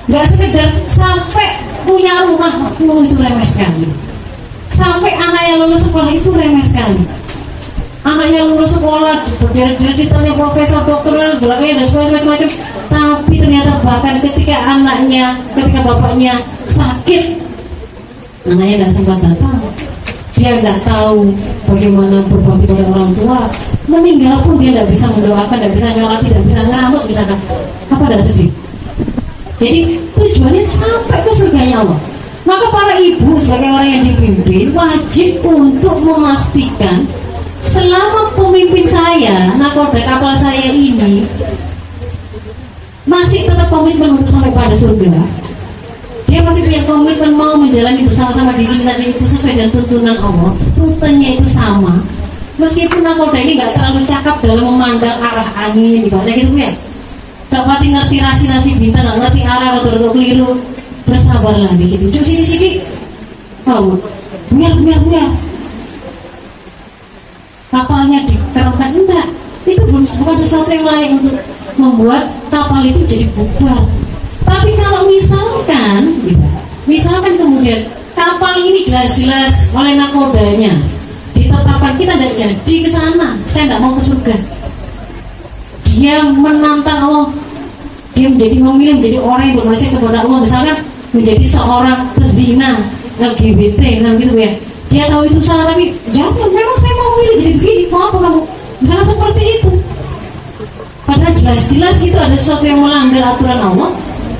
[0.09, 1.47] Nggak sekedar sampai
[1.85, 2.73] punya rumah
[3.05, 3.49] itu remeh
[4.69, 7.03] sampai anak yang lulus sekolah itu remeh sekali.
[7.99, 12.49] Anak yang lulus sekolah berdiri titanya profesor dokter dan sebagainya dan sekolah macam-macam
[12.89, 16.33] tapi ternyata bahkan ketika anaknya ketika bapaknya
[16.71, 17.37] sakit
[18.47, 19.59] anaknya tidak sempat datang.
[20.39, 21.35] Dia nggak tahu
[21.67, 23.39] bagaimana berbakti pada orang tua.
[23.91, 27.37] Meninggal pun dia tidak bisa mendoakan tidak bisa nyolat tidak bisa ngeramut misalkan
[27.91, 28.49] apa tidak sedih?
[29.59, 29.79] Jadi
[30.15, 31.99] tujuannya sampai ke surganya Allah
[32.49, 37.05] maka para ibu sebagai orang yang dipimpin wajib untuk memastikan
[37.61, 41.29] selama pemimpin saya, nakoda kapal saya ini
[43.05, 45.13] masih tetap komitmen untuk sampai pada surga.
[46.25, 50.53] Dia masih punya komitmen mau menjalani bersama-sama di sini tadi itu sesuai dengan tuntunan Allah.
[50.77, 52.01] Rutenya itu sama.
[52.57, 56.73] Meskipun nakoda ini nggak terlalu cakap dalam memandang arah angin, ibaratnya gitu ya.
[57.49, 60.53] Gak pati ngerti rasi-rasi bintang, gak ngerti arah atau keliru
[61.09, 62.05] bersabarlah di situ.
[62.13, 62.69] Cuci di sini.
[63.65, 63.97] Oh
[64.53, 65.29] buyar buyar buyar.
[67.69, 69.27] Kapalnya dikerahkan enggak.
[69.65, 71.37] Itu belum bukan sesuatu yang lain untuk
[71.77, 73.85] membuat kapal itu jadi bubar.
[74.43, 76.47] Tapi kalau misalkan gitu,
[76.89, 77.85] misalkan kemudian
[78.17, 80.73] kapal ini jelas-jelas oleh nakodanya
[81.37, 83.37] ditetapkan kita tidak jadi ke sana.
[83.45, 84.35] Saya tidak mau ke surga.
[85.93, 87.29] Dia menantang Allah.
[88.17, 90.37] Dia menjadi memilih menjadi orang yang bermaksiat kepada Allah.
[90.41, 90.75] Misalkan
[91.15, 92.85] menjadi seorang pezina
[93.19, 94.51] LGBT kan gitu ya.
[94.89, 98.41] Dia tahu itu salah tapi jangan memang saya mau milih jadi begini mau apa kamu
[98.81, 99.71] misalnya seperti itu.
[101.05, 103.89] Padahal jelas-jelas itu ada sesuatu yang melanggar aturan Allah.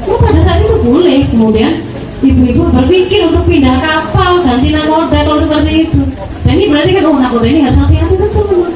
[0.09, 1.86] Oh, pada saat itu boleh kemudian
[2.26, 6.01] ibu-ibu berpikir untuk pindah kapal ganti nakoda kalau seperti itu.
[6.45, 8.70] Dan ini berarti kan oh nakoda ini harus hati-hati betul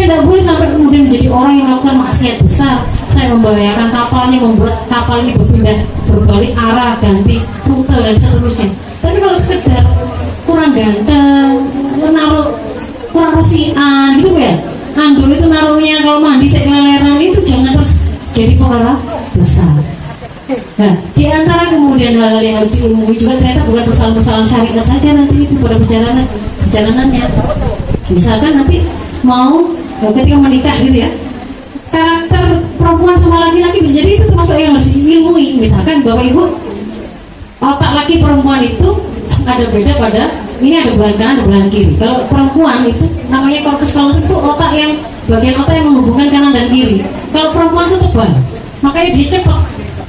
[0.00, 4.76] dia tidak boleh sampai kemudian menjadi orang yang melakukan maksiat besar saya membahayakan kapalnya membuat
[4.86, 8.68] kapal ini berpindah berbalik arah ganti rute dan seterusnya.
[9.02, 9.84] Tapi kalau sekedar
[10.46, 12.56] kurang ganteng menaruh
[13.10, 14.54] kurang resian gitu ya.
[14.98, 17.94] Ando itu naruhnya kalau mandi sekeleleran itu jangan terus
[18.34, 18.98] jadi pengarah
[19.38, 19.70] besar.
[20.74, 25.46] Nah, di antara kemudian hal-hal yang harus diumumi juga ternyata bukan persoalan-persoalan syariat saja nanti
[25.46, 26.26] itu pada perjalanan
[26.66, 27.24] perjalanannya.
[28.10, 28.82] Misalkan nanti
[29.22, 29.62] mau
[30.02, 31.10] ketika menikah gitu ya,
[33.00, 35.56] perempuan sama laki-laki bisa jadi itu termasuk yang harus diilmui.
[35.56, 36.52] Misalkan bapak ibu
[37.64, 38.88] otak laki perempuan itu
[39.48, 40.22] ada beda pada
[40.60, 41.96] ini ada belahan kanan ada belahan kiri.
[41.96, 44.92] Kalau perempuan itu namanya korpus callosum itu otak yang
[45.32, 47.00] bagian otak yang menghubungkan kanan dan kiri.
[47.32, 48.30] Kalau perempuan itu tebal,
[48.84, 49.40] makanya dia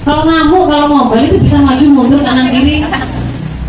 [0.03, 2.83] kalau ngamuk kalau ngomel itu bisa maju mundur kanan kiri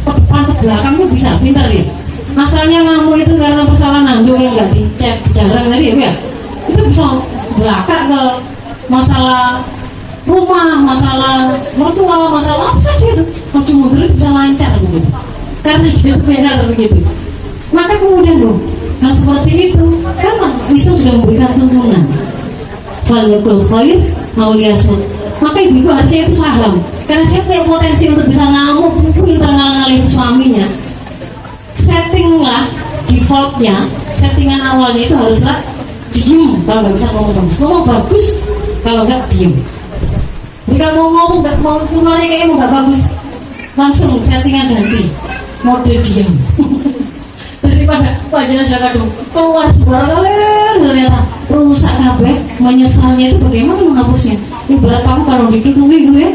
[0.02, 1.86] ke depan ke belakang itu bisa pintar ya
[2.34, 6.12] masalahnya ngamuk itu karena persoalan nandung yang nggak dicek jarang tadi ya, ya
[6.66, 7.06] itu bisa
[7.54, 8.22] belakang ke
[8.92, 9.64] masalah
[10.28, 13.24] rumah masalah mertua masalah apa saja itu.
[13.56, 15.08] Mundur itu bisa lancar begitu.
[15.64, 16.98] Karena dia karakter begitu.
[17.72, 18.60] Maka kemudian loh
[19.00, 19.86] kalau seperti itu
[20.20, 22.04] karena Islam sudah memberikan tuntunan.
[23.08, 23.98] Falakul khair
[24.36, 26.78] mauliyasmut maka ibu-ibu harusnya itu paham
[27.10, 30.66] karena saya punya potensi untuk bisa ngamuk pintar ngalah-ngalahin suaminya.
[31.74, 32.70] Settinglah
[33.10, 35.58] defaultnya settingan awalnya itu haruslah
[36.14, 37.34] diem kalau nggak bisa ngomong.
[37.34, 38.26] Bagus ngomong bagus
[38.82, 39.54] kalau nggak diem.
[40.78, 43.00] Kalau mau ngomong nggak mau ngomongnya kayak mau nggak bagus.
[43.78, 45.08] Langsung settingan ganti
[45.62, 46.30] mode diam.
[47.62, 52.36] Daripada wajahnya sudah kadung keluar sebuah kalian ternyata rusak kabeh.
[52.58, 54.36] Menyesalnya itu bagaimana menghapusnya?
[54.68, 56.30] Ibarat kamu kalau didudungi gitu ya.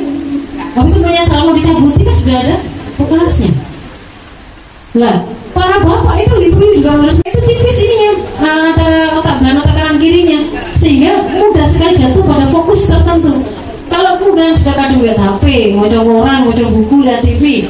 [0.75, 2.55] Tapi itu menyesal mau dicabuti kan sudah ada.
[2.97, 3.67] Bekasnya
[4.97, 5.21] lah
[5.57, 8.13] para bapak itu ibu juga harus itu tipis ininya
[8.45, 10.39] antara otak dan otak kanan kirinya.
[10.77, 13.41] Sehingga mudah sekali jatuh pada fokus tertentu.
[13.89, 17.65] Kalau kemudian sudah kadung lihat HP mau orang mau buku lihat TV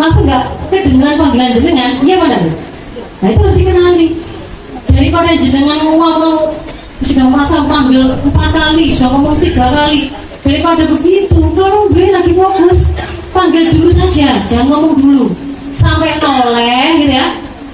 [0.00, 2.40] langsung nggak kedengeran panggilan jenengan iya mana
[3.20, 4.06] nah itu harus dikenali.
[4.90, 6.56] Daripada jenengan ngomong
[7.04, 10.12] sudah merasa panggil empat kali sudah ngomong tiga kali.
[10.40, 12.88] Daripada begitu kalau beli lagi fokus
[13.30, 15.24] panggil dulu saja jangan ngomong dulu
[15.74, 17.26] sampai noleh gitu ya.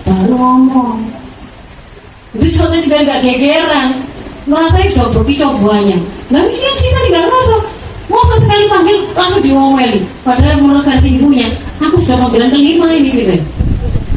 [0.07, 1.03] Baru ngomong.
[2.37, 3.89] Itu contohnya juga nggak gegeran.
[4.47, 5.99] Merasa sudah pergi cobanya.
[6.31, 7.57] Bisa sih tadi nggak merasa
[8.07, 10.07] Masa sekali panggil langsung diomeli?
[10.23, 11.51] Padahal menurut versi ibunya
[11.83, 13.35] Aku sudah panggilan kelima ini gitu.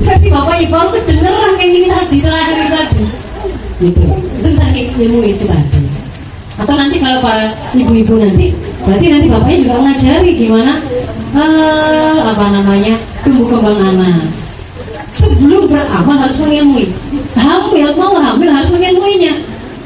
[0.05, 3.03] Versi bapak ibu baru kedengeran kayak gini tadi Terakhir tadi.
[3.82, 4.01] Gitu.
[4.39, 5.82] Itu saking ilmu itu tadi.
[6.59, 8.53] Atau nanti kalau para ibu-ibu nanti
[8.89, 10.73] Berarti nanti bapaknya juga ngajari gimana
[11.37, 14.33] uh, Apa namanya Tumbuh kembang anak.
[15.13, 16.89] Sebelum beramal harus mengilmui.
[17.37, 19.33] Hamil, mau hamil harus mengilmuinya.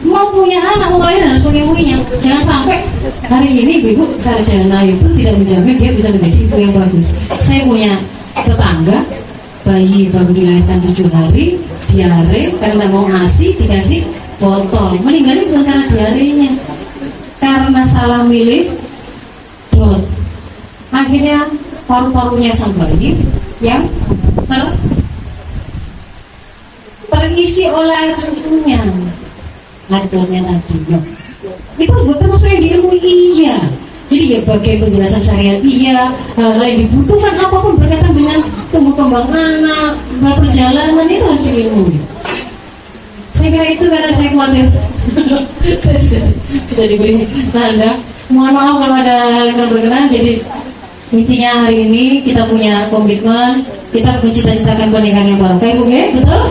[0.03, 1.97] Mau punya anak mau lahir harus mengilmuinya.
[2.19, 2.83] Jangan sampai
[3.27, 7.07] hari ini ibu sarjana itu tidak menjamin dia bisa menjadi ibu yang bagus.
[7.39, 7.91] Saya punya
[8.35, 8.99] tetangga
[9.63, 14.03] bayi baru dilahirkan tujuh hari diare karena mau ngasih dikasih
[14.43, 14.99] botol.
[14.99, 16.51] Meninggalnya bukan karena diarenya
[17.39, 18.82] karena salah milih
[19.73, 20.01] dot
[20.93, 21.49] akhirnya
[21.89, 23.17] paru-parunya sang bayi
[23.59, 23.89] yang
[24.47, 24.63] ter
[27.09, 28.83] terisi oleh susunya
[29.89, 31.03] harganya tadi loh
[31.81, 33.57] itu buat termasuk yang diilmui iya.
[34.13, 39.25] Jadi ya bagian penjelasan syariat iya hal lain dibutuhkan apa pun berkaitan dengan tumbuh kembang
[39.33, 41.97] anak perjalanan itu harus diilmui.
[43.33, 44.67] Saya kira itu karena saya khawatir.
[45.83, 46.23] Saya sudah,
[46.67, 47.23] sudah diberi
[47.55, 47.95] tanda
[48.33, 50.09] mohon maaf kalau ada hal yang berkenan.
[50.09, 50.41] Jadi
[51.13, 53.61] intinya hari ini kita punya komitmen
[53.93, 55.55] kita mencita-citakan pernikahan yang baru.
[55.61, 56.05] Kayak ya?
[56.17, 56.43] Betul?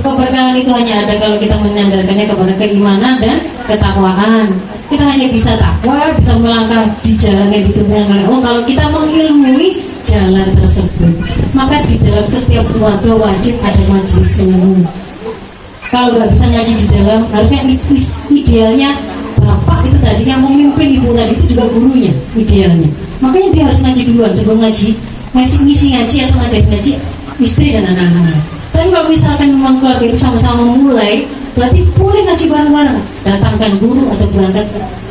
[0.00, 3.36] Keberkahan itu hanya ada kalau kita menyandarkannya kepada keimanan dan
[3.66, 4.48] ketakwaan.
[4.86, 9.78] Kita hanya bisa takwa bisa melangkah di jalan yang ditentukan oleh Allah kalau kita mengilmui
[10.02, 11.14] jalan tersebut
[11.52, 14.82] maka di dalam setiap keluarga wajib ada majelis ilmu
[15.90, 17.60] kalau nggak bisa ngaji di dalam harusnya
[18.30, 18.90] idealnya
[19.40, 22.88] bapak itu tadi yang memimpin ibu tadi itu juga gurunya idealnya
[23.18, 24.88] makanya dia harus ngaji duluan sebelum ngaji
[25.32, 26.92] masih ngisi ngaji atau ngajak ngaji
[27.40, 33.00] istri dan anak-anaknya tapi kalau misalkan memang keluarga itu sama-sama memulai, berarti boleh ngaji bareng-bareng.
[33.26, 34.66] Datangkan guru atau berangkat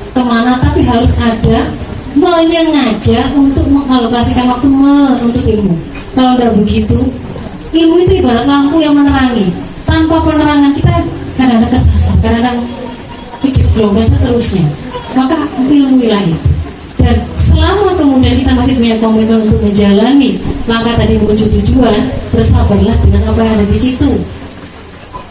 [0.10, 1.70] ke mana, tapi harus ada
[2.18, 5.78] menyengaja untuk mengalokasikan waktu menuntut ilmu.
[6.18, 6.98] Kalau tidak begitu,
[7.78, 9.54] ilmu itu ibarat lampu yang menerangi.
[9.86, 11.06] Tanpa penerangan kita
[11.38, 12.66] kadang-kadang kesasar, kadang-kadang
[13.44, 14.66] kejeblok dan seterusnya.
[15.16, 16.38] Maka ilmu itu.
[17.00, 20.36] dan selama kemudian kita masih punya komitmen untuk menjalani
[20.68, 24.20] langkah tadi menuju tujuan bersabarlah dengan apa yang ada di situ.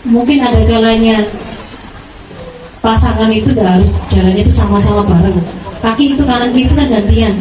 [0.08, 1.28] Mungkin ada kalanya
[2.80, 5.36] pasangan itu gak harus jalan itu sama-sama bareng.
[5.84, 7.34] Kaki itu kanan kiri itu kan gantian.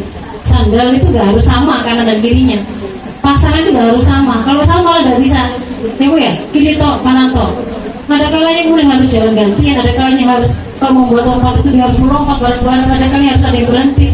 [0.44, 2.60] Sandal itu gak harus sama kanan dan kirinya.
[3.24, 4.44] Pasangan itu gak harus sama.
[4.44, 5.42] Kalau sama malah gak bisa.
[5.96, 6.32] Ya?
[6.52, 7.54] Kiri toh kanan toh
[8.08, 10.50] ada kalanya kemudian harus jalan gantian ada kalanya harus
[10.80, 14.08] kalau membuat lompat itu dia harus melompat bareng-bareng ada kalanya harus ada yang berhenti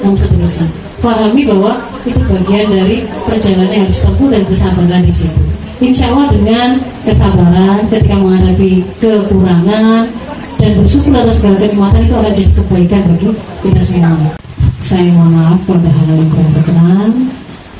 [0.00, 0.66] dan seterusnya
[1.00, 1.72] pahami bahwa
[2.06, 2.96] itu bagian dari
[3.26, 5.42] perjalanan yang harus tempuh dan kesabaran di situ
[5.80, 6.68] Insya Allah dengan
[7.08, 10.12] kesabaran ketika menghadapi kekurangan
[10.60, 13.28] dan bersyukur atas segala kenikmatan itu akan jadi kebaikan bagi
[13.64, 14.28] kita semua.
[14.76, 17.10] Saya mohon maaf kalau ada hal yang kurang berkenan.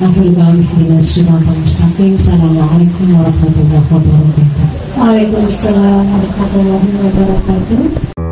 [0.00, 2.16] Akhirul kalam ihdinas siratal mustaqim.
[2.16, 4.68] Assalamualaikum warahmatullahi wabarakatuh.
[4.96, 8.29] Waalaikumsalam warahmatullahi wabarakatuh.